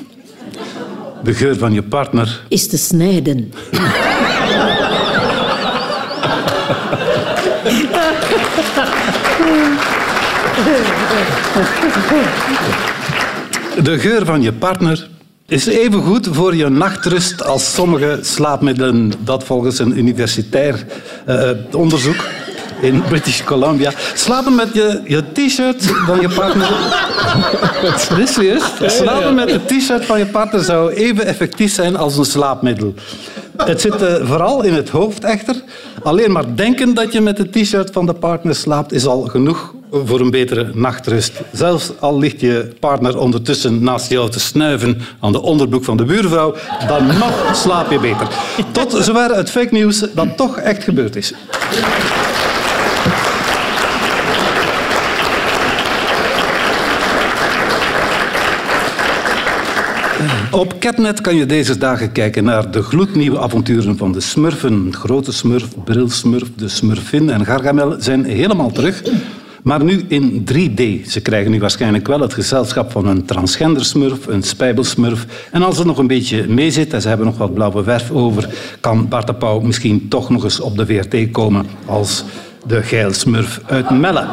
De 1.23 1.35
geur 1.35 1.57
van 1.57 1.73
je 1.73 1.83
partner 1.83 2.41
Is 2.49 2.69
te 2.69 2.79
snijden. 2.79 3.53
De 13.83 13.99
geur 13.99 14.25
van 14.25 14.43
je 14.43 14.53
partner 14.53 15.09
is 15.47 15.67
even 15.67 16.03
goed 16.03 16.29
voor 16.33 16.57
je 16.57 16.69
nachtrust 16.69 17.45
als 17.45 17.75
sommige 17.75 18.19
slaapmiddelen. 18.23 19.13
Dat 19.19 19.45
volgens 19.45 19.79
een 19.79 19.99
universitair 19.99 20.87
eh, 21.27 21.51
onderzoek 21.73 22.25
in 22.81 23.03
British 23.03 23.43
Columbia. 23.45 23.93
Slapen 24.15 24.55
met 24.55 24.73
je, 24.73 25.01
je 25.05 25.23
t-shirt 25.33 25.85
van 25.85 26.21
je 26.21 26.29
partner. 26.29 26.69
Is 28.19 28.33
serieus. 28.33 28.63
Slapen 28.87 29.35
met 29.35 29.51
het 29.51 29.69
t-shirt 29.69 30.05
van 30.05 30.19
je 30.19 30.27
partner 30.27 30.65
zou 30.65 30.93
even 30.93 31.27
effectief 31.27 31.73
zijn 31.73 31.97
als 31.97 32.17
een 32.17 32.25
slaapmiddel. 32.25 32.95
Het 33.57 33.81
zit 33.81 34.03
eh, 34.03 34.15
vooral 34.27 34.63
in 34.63 34.75
het 34.75 34.89
hoofd 34.89 35.25
echter. 35.25 35.63
Alleen 36.03 36.33
maar 36.33 36.57
denken 36.57 36.95
dat 36.95 37.13
je 37.13 37.21
met 37.21 37.39
het 37.39 37.53
t-shirt 37.53 37.91
van 37.93 38.07
de 38.07 38.15
partner 38.15 38.55
slaapt 38.55 38.93
is 38.93 39.07
al 39.07 39.23
genoeg 39.23 39.75
voor 40.05 40.21
een 40.21 40.31
betere 40.31 40.71
nachtrust. 40.75 41.33
Zelfs 41.53 41.93
al 42.01 42.19
ligt 42.19 42.41
je 42.41 42.69
partner 42.81 43.19
ondertussen 43.19 43.83
naast 43.83 44.11
jou 44.11 44.31
te 44.31 44.41
snuiven 44.41 45.01
aan 45.21 45.33
de 45.33 45.43
onderbroek 45.43 45.85
van 45.85 45.97
de 45.97 46.05
buurvrouw, 46.05 46.55
dan 46.89 47.07
nog 47.07 47.51
slaap 47.53 47.91
je 47.91 47.99
beter. 47.99 48.29
Tot 48.73 48.93
zover 48.93 49.37
het 49.37 49.51
fake 49.51 49.75
nieuws 49.75 50.05
dat 50.15 50.37
toch 50.37 50.59
echt 50.59 50.85
gebeurd 50.85 51.17
is. 51.17 51.35
Op 60.51 60.79
Catnet 60.79 61.21
kan 61.21 61.37
je 61.37 61.47
deze 61.47 61.79
dagen 61.79 62.13
kijken 62.13 62.45
naar 62.45 62.71
de 62.71 62.83
gloednieuwe 62.83 63.39
avonturen 63.39 63.97
van 63.97 64.13
de 64.13 64.21
Smurfen. 64.21 64.95
Grote 64.95 65.33
Smurf, 65.33 65.69
Brilsmurf, 65.85 66.49
de 66.57 66.69
Smurfin 66.69 67.31
en 67.31 67.45
Gargamel 67.45 67.97
zijn 67.99 68.25
helemaal 68.25 68.71
terug. 68.71 69.03
Maar 69.65 69.85
nu 69.85 70.05
in 70.09 70.45
3D. 70.53 71.07
Ze 71.07 71.21
krijgen 71.23 71.51
nu 71.51 71.61
waarschijnlijk 71.61 72.07
wel 72.07 72.21
het 72.21 72.35
gezelschap 72.35 72.91
van 72.91 73.07
een 73.07 73.25
transgendersmurf, 73.25 74.27
een 74.27 74.43
spijbelsmurf. 74.43 75.49
En 75.51 75.63
als 75.63 75.79
het 75.79 75.87
nog 75.87 75.99
een 75.99 76.07
beetje 76.07 76.49
meezit 76.49 76.93
en 76.93 77.03
ze 77.03 77.09
hebben 77.09 77.27
nog 77.27 77.37
wat 77.37 77.55
blauwe 77.55 77.83
verf 77.83 78.11
over, 78.11 78.49
kan 78.81 79.09
Bart 79.09 79.27
de 79.27 79.35
Pauw 79.35 79.61
misschien 79.61 80.09
toch 80.09 80.31
nog 80.31 80.45
eens 80.45 80.61
op 80.61 80.77
de 80.77 80.87
VRT 80.87 81.31
komen 81.31 81.67
als 81.87 82.25
de 82.67 82.83
geilsmurf 82.83 83.61
uit 83.67 83.91
Melle. 83.91 84.27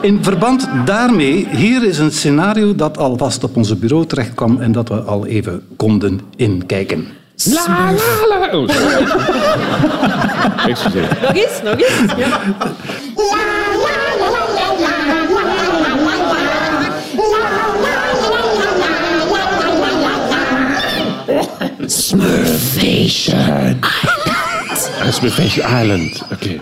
In 0.00 0.24
verband 0.24 0.68
daarmee, 0.84 1.48
hier 1.50 1.84
is 1.84 1.98
een 1.98 2.12
scenario 2.12 2.74
dat 2.74 2.98
alvast 2.98 3.44
op 3.44 3.56
onze 3.56 3.76
bureau 3.76 4.06
terechtkwam 4.06 4.60
en 4.60 4.72
dat 4.72 4.88
we 4.88 5.00
al 5.00 5.26
even 5.26 5.62
konden 5.76 6.20
inkijken. 6.36 7.06
La, 7.44 7.64
la, 7.66 8.38
la. 8.38 8.58
Oh, 8.58 8.68
sorry. 8.68 9.06
Excuseer. 10.70 11.18
Nog 11.22 11.34
eens, 11.34 11.62
nog 11.62 11.80
eens. 11.80 12.12
Ja. 12.16 12.40
Smurfation 21.86 23.78
Island. 25.82 26.22
Oké. 26.32 26.60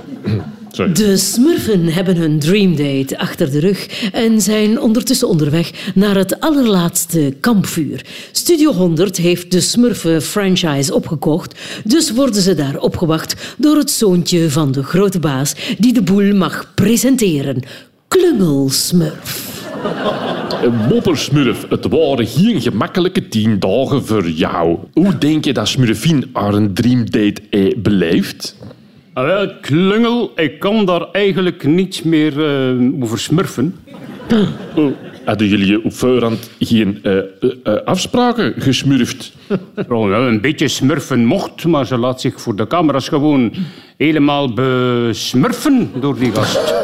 Sorry. 0.72 0.92
De 0.92 1.16
Smurfen 1.16 1.86
hebben 1.86 2.16
hun 2.16 2.38
dreamdate 2.38 3.18
achter 3.18 3.50
de 3.50 3.60
rug 3.60 4.10
en 4.12 4.40
zijn 4.40 4.80
ondertussen 4.80 5.28
onderweg 5.28 5.92
naar 5.94 6.16
het 6.16 6.40
allerlaatste 6.40 7.34
kampvuur. 7.40 8.04
Studio 8.32 8.72
100 8.72 9.16
heeft 9.16 9.50
de 9.50 9.60
Smurfen-franchise 9.60 10.94
opgekocht, 10.94 11.60
dus 11.84 12.10
worden 12.10 12.42
ze 12.42 12.54
daar 12.54 12.78
opgewacht 12.78 13.54
door 13.58 13.76
het 13.76 13.90
zoontje 13.90 14.50
van 14.50 14.72
de 14.72 14.82
grote 14.82 15.18
baas 15.18 15.54
die 15.78 15.92
de 15.92 16.02
boel 16.02 16.34
mag 16.34 16.72
presenteren. 16.74 17.62
Klungelsmurf. 18.08 19.61
Moppersmurf, 20.88 21.66
het 21.68 21.88
waren 21.88 22.26
geen 22.26 22.60
gemakkelijke 22.60 23.28
tien 23.28 23.58
dagen 23.58 24.04
voor 24.04 24.28
jou. 24.28 24.78
Hoe 24.92 25.18
denk 25.18 25.44
je 25.44 25.52
dat 25.52 25.68
Smurfin 25.68 26.30
haar 26.32 26.54
een 26.54 26.74
dreamdate 26.74 27.42
eh, 27.50 27.76
beleeft? 27.76 28.56
Ah, 29.12 29.24
wel, 29.24 29.50
klungel, 29.60 30.32
ik 30.36 30.58
kan 30.58 30.84
daar 30.84 31.10
eigenlijk 31.12 31.64
niets 31.64 32.02
meer 32.02 32.44
eh, 32.44 33.02
over 33.02 33.18
smurfen. 33.18 33.76
Oh, 34.74 34.92
hadden 35.24 35.48
jullie 35.48 35.84
op 35.84 35.92
voorhand 35.92 36.50
geen 36.58 36.98
eh, 37.02 37.74
afspraken 37.84 38.54
gesmurfd? 38.58 39.32
Wel, 39.88 40.12
een 40.12 40.40
beetje 40.40 40.68
smurfen 40.68 41.24
mocht, 41.24 41.64
maar 41.64 41.86
ze 41.86 41.98
laat 41.98 42.20
zich 42.20 42.40
voor 42.40 42.56
de 42.56 42.66
camera's 42.66 43.08
gewoon 43.08 43.52
helemaal 43.96 44.52
besmurfen 44.52 45.90
door 46.00 46.18
die 46.18 46.32
gast. 46.32 46.74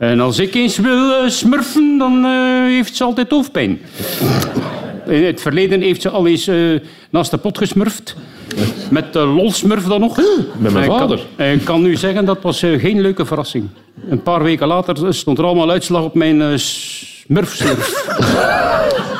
En 0.00 0.20
als 0.20 0.38
ik 0.38 0.54
eens 0.54 0.78
wil 0.78 1.12
eh, 1.14 1.28
smurfen, 1.28 1.98
dan 1.98 2.24
eh, 2.24 2.64
heeft 2.74 2.96
ze 2.96 3.04
altijd 3.04 3.30
hoofdpijn. 3.30 3.80
In 5.06 5.24
het 5.24 5.40
verleden 5.40 5.80
heeft 5.80 6.02
ze 6.02 6.08
al 6.10 6.26
eens 6.26 6.46
eh, 6.46 6.56
naast 7.10 7.30
de 7.30 7.36
pot 7.36 7.58
gesmurfd. 7.58 8.16
Met 8.90 9.12
de 9.12 9.18
lolsmurf 9.18 9.84
dan 9.84 10.00
nog. 10.00 10.16
Met 10.58 10.72
mijn 10.72 10.76
En 10.76 10.82
ik 10.82 10.88
kan- 10.88 10.98
vader. 10.98 11.20
Ik 11.52 11.64
kan 11.64 11.82
nu 11.82 11.96
zeggen, 11.96 12.24
dat 12.24 12.38
was 12.42 12.58
geen 12.58 13.00
leuke 13.00 13.24
verrassing. 13.26 13.68
Een 14.08 14.22
paar 14.22 14.42
weken 14.42 14.66
later 14.66 15.14
stond 15.14 15.38
er 15.38 15.44
allemaal 15.44 15.70
uitslag 15.70 16.02
op 16.02 16.14
mijn 16.14 16.42
eh, 16.42 16.48
smurfslurf. 16.56 18.04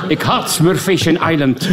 ik 0.09 0.23
haat 0.23 0.51
Smurfation 0.51 1.19
Island. 1.31 1.69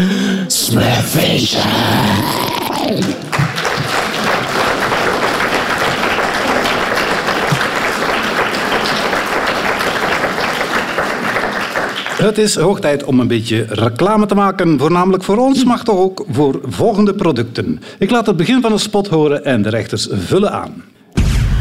Het 12.18 12.38
is 12.38 12.56
hoog 12.56 12.80
tijd 12.80 13.04
om 13.04 13.20
een 13.20 13.28
beetje 13.28 13.66
reclame 13.70 14.26
te 14.26 14.36
maken, 14.36 14.80
voornamelijk 14.80 15.24
voor 15.24 15.38
ons, 15.38 15.64
maar 15.64 15.84
toch 15.84 15.98
ook 15.98 16.26
voor 16.30 16.60
volgende 16.64 17.14
producten. 17.14 17.82
Ik 18.00 18.10
laat 18.10 18.26
het 18.26 18.38
begin 18.38 18.62
van 18.62 18.72
een 18.72 18.80
spot 18.80 19.08
horen 19.08 19.46
en 19.46 19.62
de 19.62 19.70
rechters 19.70 20.08
vullen 20.12 20.52
aan. 20.52 20.84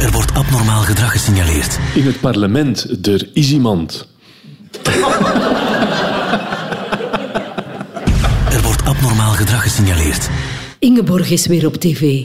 Er 0.00 0.10
wordt 0.12 0.34
abnormaal 0.34 0.82
gedrag 0.82 1.12
gesignaleerd. 1.12 1.78
In 1.94 2.06
het 2.06 2.20
parlement, 2.20 3.06
er 3.06 3.30
is 3.32 3.52
iemand. 3.52 4.08
Er 8.50 8.62
wordt 8.62 8.84
abnormaal 8.84 9.32
gedrag 9.32 9.62
gesignaleerd. 9.62 10.28
Ingeborg 10.78 11.30
is 11.30 11.46
weer 11.46 11.66
op 11.66 11.74
tv. 11.74 12.24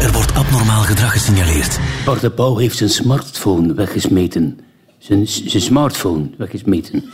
Er 0.00 0.12
wordt 0.12 0.34
abnormaal 0.34 0.82
gedrag 0.82 1.12
gesignaleerd. 1.12 1.78
Bart 2.04 2.20
de 2.20 2.30
Pauw 2.30 2.56
heeft 2.56 2.76
zijn 2.76 2.90
smartphone 2.90 3.74
weggesmeten. 3.74 4.58
Zijn, 4.98 5.26
zijn 5.26 5.62
smartphone 5.62 6.26
weggesmeten. 6.38 7.04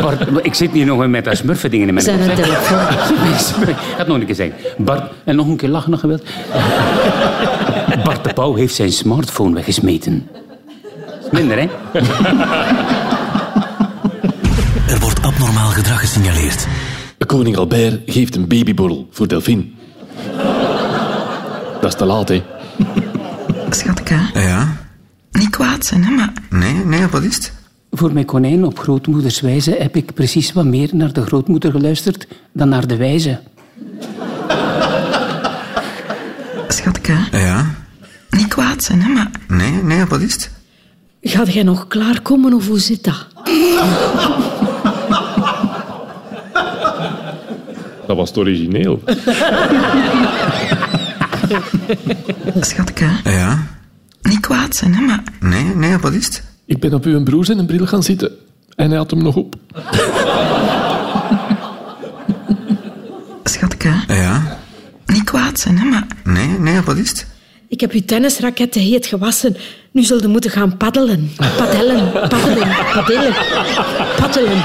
Bart, 0.00 0.20
ik 0.42 0.54
zit 0.54 0.70
hier 0.70 0.86
nog 0.86 1.06
met 1.06 1.24
dat 1.24 1.36
smurfendingen 1.36 1.88
in 1.88 1.94
mijn 1.94 2.06
Zijn 2.06 2.18
hoofd, 2.20 2.36
hè. 2.36 2.42
telefoon. 2.42 3.68
Ik 3.68 3.76
ga 3.76 3.96
het 3.96 4.06
nog 4.06 4.16
een 4.16 4.26
keer 4.26 4.34
zeggen. 4.34 4.56
Bart, 4.84 5.12
en 5.24 5.36
nog 5.36 5.46
een 5.46 5.56
keer 5.56 5.68
lachen 5.68 5.90
nog 5.90 6.00
gewild. 6.00 6.22
Bart 8.04 8.24
de 8.24 8.32
Pauw 8.34 8.54
heeft 8.54 8.74
zijn 8.74 8.92
smartphone 8.92 9.54
weggesmeten. 9.54 10.28
Is 11.24 11.30
minder, 11.30 11.58
hè? 11.58 11.68
Er 14.88 15.00
wordt 15.00 15.22
abnormaal 15.22 15.68
gedrag 15.70 16.00
gesignaleerd. 16.00 16.66
Koning 17.26 17.56
Albert 17.56 18.00
geeft 18.06 18.36
een 18.36 18.48
babyborrel 18.48 19.08
voor 19.10 19.28
Delphine. 19.28 19.64
Dat 21.80 21.92
is 21.92 21.94
te 21.94 22.04
laat, 22.04 22.28
hè? 22.28 22.42
Schatke, 23.70 24.16
Ja? 24.34 24.76
Niet 25.60 25.68
kwaad 25.68 25.86
zijn, 25.86 26.04
hè, 26.04 26.10
maar 26.10 26.32
Nee, 26.50 26.74
nee, 26.84 27.06
wat 27.06 27.22
is 27.22 27.34
het? 27.34 27.52
Voor 27.90 28.12
mijn 28.12 28.24
konijn 28.24 28.64
op 28.64 28.78
grootmoeders 28.78 29.40
wijze 29.40 29.76
heb 29.78 29.96
ik 29.96 30.14
precies 30.14 30.52
wat 30.52 30.64
meer 30.64 30.88
naar 30.92 31.12
de 31.12 31.22
grootmoeder 31.22 31.70
geluisterd 31.70 32.26
dan 32.52 32.68
naar 32.68 32.86
de 32.86 32.96
wijze. 32.96 33.40
schatke, 36.68 37.16
Ja? 37.32 37.74
niet 38.30 38.48
kwaad 38.48 38.82
zijn, 38.84 39.02
hè, 39.02 39.08
maar 39.08 39.30
Nee, 39.48 39.72
nee, 39.72 40.04
wat 40.04 40.20
is 40.20 40.32
het? 40.32 40.50
Gaat 41.22 41.52
jij 41.52 41.62
nog 41.62 41.86
klaarkomen 41.88 42.54
of 42.54 42.66
hoe 42.66 42.78
zit 42.80 43.04
dat? 43.04 43.26
Dat 48.06 48.16
was 48.16 48.28
het 48.28 48.38
origineel. 48.38 49.02
Schatke, 52.60 53.08
Ja? 53.24 53.66
Niet 54.50 54.58
kwaad 54.58 54.76
zijn, 54.76 54.94
hè, 54.94 55.00
maar 55.00 55.22
Nee, 55.40 55.64
nee, 55.74 55.98
wat 55.98 56.12
is 56.12 56.24
het? 56.26 56.42
Ik 56.66 56.80
ben 56.80 56.94
op 56.94 57.04
uw 57.04 57.22
broer 57.22 57.44
zijn 57.44 57.66
bril 57.66 57.86
gaan 57.86 58.02
zitten. 58.02 58.30
En 58.76 58.88
hij 58.88 58.98
had 58.98 59.10
hem 59.10 59.22
nog 59.22 59.36
op. 59.36 59.54
schatke, 63.44 63.92
Ja? 64.08 64.58
niet 65.06 65.24
kwaad 65.24 65.58
zijn, 65.60 65.78
hè, 65.78 65.84
maar 65.84 66.06
Nee, 66.24 66.46
nee, 66.58 66.80
wat 66.80 66.96
is 66.96 67.08
het? 67.08 67.26
Ik 67.68 67.80
heb 67.80 67.92
uw 67.92 68.00
tennisraketten 68.06 68.80
heet 68.80 69.06
gewassen. 69.06 69.56
Nu 69.92 70.02
zult 70.02 70.24
u 70.24 70.28
moeten 70.28 70.50
gaan 70.50 70.76
paddelen. 70.76 71.30
Paddelen, 71.56 72.12
paddelen, 72.12 72.68
paddelen, 72.94 73.34
paddelen. 74.16 74.62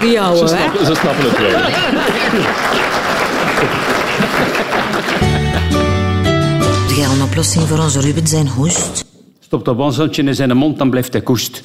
Ja, 0.00 0.32
Ze 0.32 0.38
hoor. 0.38 0.48
snappen, 0.48 0.86
ze 0.86 0.94
snappen 0.94 1.24
het 1.30 1.38
wel. 1.38 1.60
Heb 6.94 7.02
jij 7.02 7.12
een 7.14 7.22
oplossing 7.22 7.64
voor 7.64 7.78
onze 7.78 8.00
Ruben 8.00 8.26
zijn 8.26 8.48
hoest? 8.48 9.04
Stop 9.40 9.64
dat 9.64 9.76
wanseltje 9.76 10.22
in 10.22 10.34
zijn 10.34 10.56
mond, 10.56 10.78
dan 10.78 10.90
blijft 10.90 11.12
hij 11.12 11.22
koest. 11.22 11.62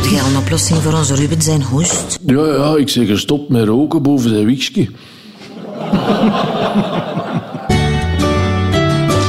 Heb 0.00 0.10
jij 0.10 0.20
een 0.20 0.36
oplossing 0.36 0.78
voor 0.78 0.92
onze 0.92 1.14
Ruben 1.14 1.42
zijn 1.42 1.62
hoest? 1.62 2.18
Ja, 2.26 2.46
ja, 2.46 2.76
ik 2.76 2.88
zeg 2.88 3.18
stop 3.18 3.48
met 3.48 3.64
roken 3.64 4.02
boven 4.02 4.30
zijn 4.30 4.44
wiksje. 4.44 4.88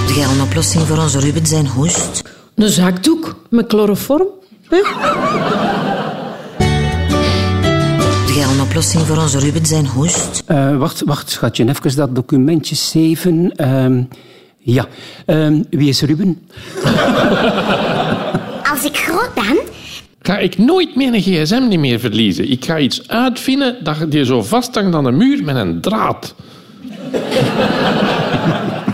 Heb 0.06 0.16
jij 0.16 0.26
een 0.26 0.42
oplossing 0.42 0.84
voor 0.84 0.98
onze 0.98 1.20
Ruben 1.20 1.46
zijn 1.46 1.68
hoest? 1.68 2.22
Een 2.56 2.70
zakdoek 2.70 3.36
met 3.50 3.66
chloroform. 3.68 4.28
hè? 4.70 4.82
Jij 8.42 8.50
al 8.50 8.56
een 8.56 8.62
oplossing 8.62 9.04
voor 9.04 9.18
onze 9.18 9.40
Ruben 9.40 9.66
zijn 9.66 9.88
hoest? 9.88 10.44
Eh, 10.46 10.78
wacht, 10.78 11.02
wacht, 11.06 11.30
schatje. 11.30 11.68
Even 11.70 11.96
dat 11.96 12.16
documentje 12.16 12.76
7. 12.76 13.56
Ehm, 13.56 14.04
ja. 14.58 14.88
Ehm, 15.26 15.62
wie 15.70 15.90
is 15.90 16.02
Ruben? 16.02 16.42
Als 18.72 18.84
ik 18.84 18.98
groot 18.98 19.34
ben, 19.34 19.60
Ga 20.22 20.38
ik 20.38 20.58
nooit 20.58 20.96
meer 20.96 21.14
een 21.14 21.22
gsm 21.22 21.68
niet 21.68 21.80
meer 21.80 22.00
verliezen. 22.00 22.52
Ik 22.52 22.66
ga 22.66 22.78
iets 22.78 23.08
uitvinden 23.08 23.84
dat 23.84 23.98
je 24.10 24.26
zo 24.26 24.42
vasthangt 24.44 24.96
aan 24.96 25.04
de 25.04 25.12
muur 25.12 25.44
met 25.44 25.56
een 25.56 25.82
draad. 25.82 26.36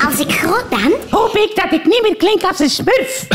als 0.05 0.19
ik 0.19 0.31
groot 0.31 0.69
ben, 0.69 0.91
Hoop 1.10 1.36
ik 1.36 1.51
dat 1.55 1.71
ik 1.79 1.86
niet 1.86 2.01
meer 2.01 2.15
klink 2.17 2.43
als 2.43 2.60
een 2.60 2.69
smurf. 2.69 3.27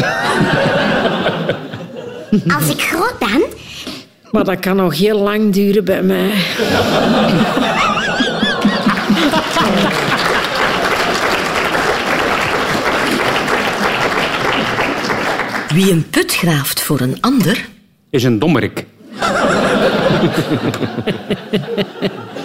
als 2.59 2.69
ik 2.69 2.81
groot 2.81 3.19
ben, 3.19 3.62
Maar 4.33 4.45
dat 4.45 4.59
kan 4.61 4.77
nog 4.77 4.97
heel 4.99 5.19
lang 5.19 5.53
duren 5.53 5.85
bij 5.85 6.03
mij. 6.03 6.31
Wie 15.75 15.91
een 15.93 16.11
put 16.11 16.35
graaft 16.35 16.81
voor 16.83 17.01
een 17.01 17.17
ander, 17.21 17.69
Is 18.11 18.25
een 18.25 18.39
dommerik. 18.39 18.87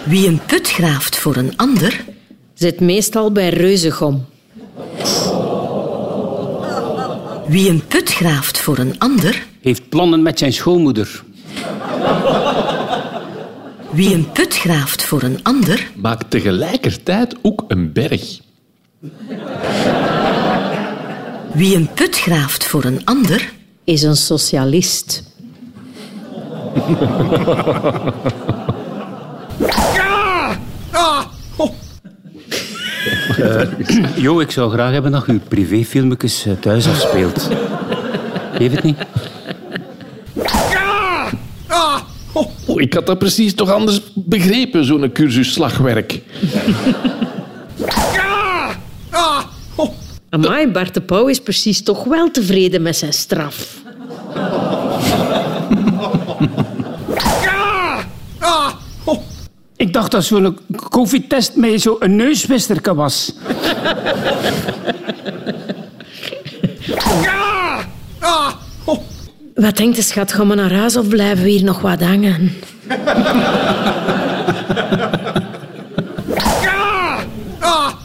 wie 0.04 0.28
een 0.28 0.40
put 0.46 0.70
graaft 0.72 1.18
voor 1.18 1.36
een 1.36 1.54
ander, 1.56 2.04
Zit 2.54 2.80
meestal 2.80 3.32
bij 3.32 3.50
reuzegom. 3.50 4.26
wie 7.48 7.70
een 7.70 7.82
put 7.88 8.14
graaft 8.14 8.58
voor 8.60 8.78
een 8.78 8.96
ander, 8.98 9.46
Heeft 9.62 9.90
plannen 9.90 10.22
met 10.22 10.40
zijn 10.40 10.54
schoonmoeder. 10.54 11.24
Wie 13.98 14.14
een 14.14 14.32
put 14.32 14.58
graaft 14.58 15.04
voor 15.04 15.22
een 15.24 15.40
ander, 15.44 15.92
Maakt 15.96 16.30
tegelijkertijd 16.30 17.36
ook 17.42 17.64
een 17.68 17.92
berg. 17.94 18.40
wie 21.54 21.76
een 21.76 21.90
put 21.94 22.18
graaft 22.20 22.66
voor 22.66 22.84
een 22.84 23.06
ander, 23.06 23.54
Is 23.84 24.04
een 24.04 24.16
socialist. 24.16 25.24
Jo, 34.16 34.40
ik 34.40 34.52
zou 34.52 34.72
graag 34.72 34.92
hebben 34.92 35.12
dat 35.12 35.26
je 35.26 35.32
uw 35.32 35.40
privéfilmpjes 35.48 36.46
eh, 36.46 36.54
thuis 36.60 36.88
afspeelt. 36.88 37.50
Geef 38.54 38.72
het 38.72 38.84
niet? 38.84 38.98
Oh, 42.66 42.82
ik 42.82 42.94
had 42.94 43.06
dat 43.06 43.20
precies 43.20 43.54
toch 43.54 43.72
anders 43.72 44.02
begrepen, 44.14 44.86
zo'n 44.86 45.12
cursus 45.12 45.54
slagwerk. 45.54 46.22
Amai, 50.30 50.68
Bart 50.68 50.94
de 50.94 51.02
Pauw 51.02 51.28
is 51.28 51.42
precies 51.42 51.84
toch 51.84 52.04
wel 52.04 52.32
tevreden 52.32 52.82
met 52.82 52.98
zijn 52.98 53.14
straf. 53.14 53.82
Ik 59.76 59.94
dacht 59.94 60.12
dat 60.12 60.24
zo'n 60.24 60.58
covid-test 60.90 61.56
met 61.56 61.82
zo'n 61.82 62.16
neuswisterke 62.16 62.96
was. 62.96 63.34
Wat 69.58 69.78
denkt 69.78 69.96
de 69.96 70.02
schat? 70.02 70.34
Gaan 70.34 70.48
we 70.48 70.56
naar 70.56 70.74
huis 70.74 70.98
of 70.98 71.08
blijven 71.08 71.44
we 71.44 71.50
hier 71.50 71.64
nog 71.64 71.82
wat 71.82 72.02
hangen? 72.02 72.54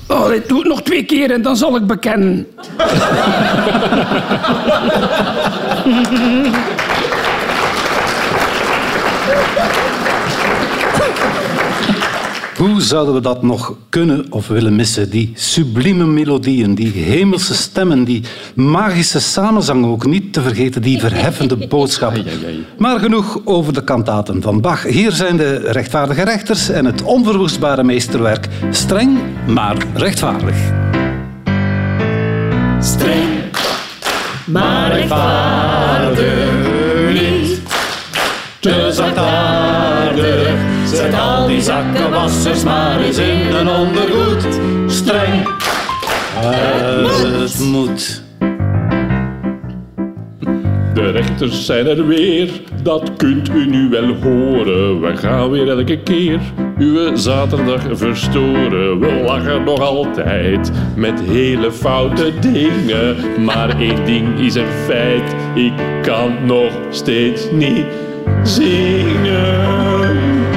Oh, 0.09 0.29
dit 0.29 0.49
doe 0.49 0.59
het 0.59 0.69
nog 0.69 0.83
twee 0.83 1.05
keer 1.05 1.31
en 1.31 1.43
dan 1.43 1.57
zal 1.57 1.77
ik 1.77 1.87
bekennen. 1.87 2.47
Zouden 12.85 13.15
we 13.15 13.21
dat 13.21 13.43
nog 13.43 13.75
kunnen 13.89 14.27
of 14.31 14.49
willen 14.49 14.77
missen? 14.77 15.11
Die 15.11 15.33
sublieme 15.35 16.07
melodieën, 16.07 16.75
die 16.75 16.93
hemelse 16.93 17.55
stemmen, 17.55 18.05
die 18.05 18.23
magische 18.55 19.21
samenzang 19.21 19.85
ook 19.85 20.07
niet 20.07 20.33
te 20.33 20.41
vergeten, 20.41 20.83
die 20.83 21.01
verheffende 21.01 21.57
boodschap. 21.69 22.17
Maar 22.79 22.99
genoeg 22.99 23.41
over 23.45 23.73
de 23.73 23.85
kantaten 23.85 24.43
van 24.43 24.61
Bach. 24.61 24.83
Hier 24.83 25.13
zijn 25.13 25.37
de 25.37 25.57
rechtvaardige 25.57 26.23
rechters 26.23 26.69
en 26.69 26.85
het 26.85 27.03
onverwoestbare 27.03 27.83
meesterwerk. 27.83 28.49
Streng, 28.71 29.19
maar 29.47 29.77
rechtvaardig. 29.95 30.57
Streng, 32.81 33.29
maar 34.47 34.93
rechtvaardig 34.93 36.53
niet. 37.13 37.61
Te 38.63 38.89
zachtaardig, 38.93 40.52
zet 40.97 41.15
al 41.15 41.47
die 41.47 41.61
zakkenwassers 41.61 42.65
maar 42.65 43.01
eens 43.01 43.19
in 43.19 43.55
een 43.55 43.69
ondergoed. 43.69 44.47
Streng, 44.87 45.49
Het 46.35 47.59
moet. 47.59 48.23
De 50.95 51.11
rechters 51.11 51.67
zijn 51.67 51.87
er 51.87 52.07
weer, 52.07 52.49
dat 52.83 53.11
kunt 53.17 53.49
u 53.49 53.67
nu 53.67 53.89
wel 53.89 54.15
horen. 54.15 55.01
We 55.01 55.17
gaan 55.17 55.51
weer 55.51 55.69
elke 55.69 55.99
keer 55.99 56.41
uw 56.79 57.17
zaterdag 57.17 57.83
verstoren. 57.93 59.01
We 59.01 59.23
lachen 59.27 59.65
nog 59.65 59.81
altijd 59.81 60.71
met 60.97 61.21
hele 61.21 61.73
foute 61.73 62.33
dingen. 62.41 63.17
Maar 63.45 63.81
één 63.81 64.05
ding 64.05 64.39
is 64.39 64.55
een 64.55 64.73
feit, 64.87 65.35
ik 65.55 65.73
kan 66.03 66.47
nog 66.47 66.73
steeds 66.91 67.51
niet 67.51 67.85
zingen. 68.43 70.52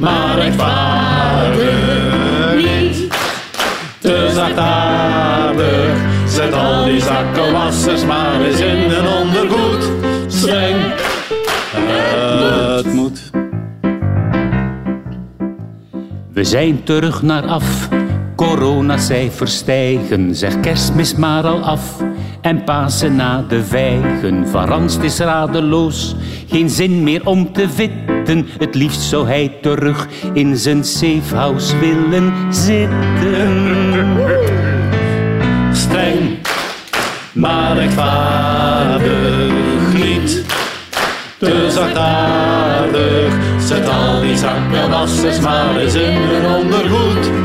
Maar 0.00 0.34
rechtvaardig 0.38 1.90
niet. 2.56 3.08
Te 3.98 4.30
zachtaardig, 4.34 5.90
zet 6.26 6.52
al 6.52 6.84
die 6.84 7.00
zakkenwassers 7.00 8.04
maar 8.04 8.40
eens 8.40 8.60
in 8.60 8.90
een 8.90 9.06
ondergoed. 9.06 9.90
Streng, 10.26 10.76
Het 12.76 12.92
moet. 12.92 13.30
We 16.32 16.44
zijn 16.44 16.82
terug 16.84 17.22
naar 17.22 17.46
af. 17.46 17.88
Coronacijfers 18.36 19.56
stijgen, 19.56 20.34
zeg 20.34 20.60
kerstmis 20.60 21.14
maar 21.14 21.44
al 21.44 21.60
af. 21.60 22.02
En 22.40 22.64
Pasen 22.64 23.16
na 23.16 23.44
de 23.48 23.64
vijgen, 23.64 24.48
Van 24.48 24.88
is 25.02 25.18
radeloos. 25.18 26.14
Geen 26.48 26.70
zin 26.70 27.02
meer 27.02 27.26
om 27.26 27.52
te 27.52 27.68
vitten, 27.68 28.09
het 28.38 28.74
liefst 28.74 29.00
zou 29.00 29.26
hij 29.26 29.56
terug 29.60 30.08
in 30.32 30.56
zijn 30.56 30.84
safehouse 30.84 31.78
willen 31.78 32.32
zitten. 32.54 34.08
streng, 35.72 36.38
maar 37.32 37.76
rechtvaardig 37.76 39.52
niet. 39.94 40.44
Te 41.38 41.70
zachtaardig, 41.70 43.34
zet 43.58 43.88
al 43.88 44.20
die 44.20 44.36
zakkenwassers 44.36 45.40
maar 45.40 45.76
eens 45.76 45.94
in 45.94 46.12
hun 46.12 46.54
ondergoed. 46.54 47.39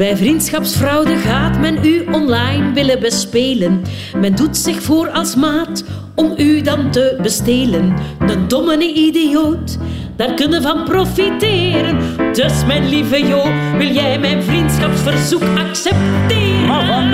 Bij 0.00 0.16
vriendschapsfraude 0.16 1.16
gaat 1.16 1.58
men 1.58 1.84
u 1.84 2.04
online 2.12 2.72
willen 2.72 3.00
bespelen. 3.00 3.82
Men 4.16 4.34
doet 4.34 4.56
zich 4.56 4.82
voor 4.82 5.08
als 5.08 5.34
maat 5.34 5.84
om 6.14 6.34
u 6.36 6.60
dan 6.60 6.90
te 6.90 7.18
bestelen. 7.22 7.96
Een 8.18 8.48
domme 8.48 8.94
idioot, 8.94 9.78
daar 10.16 10.34
kunnen 10.34 10.62
van 10.62 10.84
profiteren. 10.84 11.98
Dus 12.32 12.64
mijn 12.66 12.88
lieve 12.88 13.26
Jo, 13.26 13.42
wil 13.78 13.88
jij 13.88 14.18
mijn 14.18 14.42
vriendschapsverzoek 14.42 15.42
accepteren? 15.58 16.66
Maar 16.66 16.86
van 16.86 17.08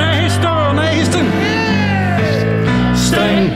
Nijsten. 0.75 1.27
Streng, 2.95 3.51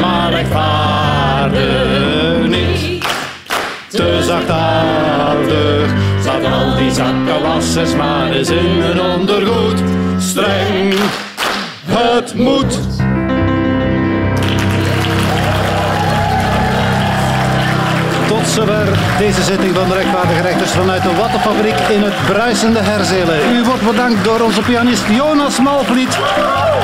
maar 0.00 0.30
rechtvaardig 0.30 1.68
niet. 2.48 3.06
Te 3.88 4.22
zachtaardig, 4.22 5.92
al 6.44 6.76
die 6.76 6.90
zakkenwassers 6.90 7.94
maar 7.94 8.30
eens 8.32 8.50
in 8.50 8.80
hun 8.80 9.00
ondergoed. 9.00 9.82
Streng, 10.18 10.94
het 11.86 12.34
moet. 12.34 12.78
Zover 18.58 18.88
deze 19.18 19.42
zitting 19.42 19.74
van 19.74 19.88
de 19.88 19.94
rechtvaardige 19.94 20.42
rechters 20.42 20.70
vanuit 20.70 21.02
de 21.02 21.14
Wattenfabriek 21.14 21.78
in 21.96 22.02
het 22.02 22.14
bruisende 22.26 22.80
Herzelen. 22.82 23.38
U 23.56 23.64
wordt 23.64 23.86
bedankt 23.86 24.24
door 24.24 24.40
onze 24.40 24.60
pianist 24.60 25.02
Jonas 25.08 25.60
Malvliet 25.60 26.18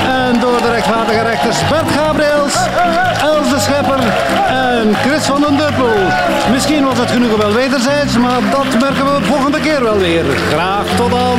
en 0.07 0.41
door 0.41 0.61
de 0.63 0.71
rechtvaardige 0.71 1.23
rechters 1.23 1.59
Bert 1.69 1.91
Gabriels, 1.97 2.57
Els 3.23 3.49
de 3.49 3.61
Schepper 3.61 4.03
en 4.49 4.95
Chris 4.95 5.25
van 5.25 5.41
den 5.41 5.57
Duppel. 5.57 5.97
Misschien 6.51 6.85
was 6.85 6.99
het 6.99 7.11
genoegen 7.11 7.39
wel 7.39 7.53
wederzijds, 7.53 8.19
maar 8.19 8.41
dat 8.51 8.81
merken 8.81 9.05
we 9.05 9.25
volgende 9.25 9.61
keer 9.61 9.83
wel 9.83 9.99
weer. 9.99 10.25
Graag 10.51 10.87
tot 10.97 11.11
dan. 11.11 11.39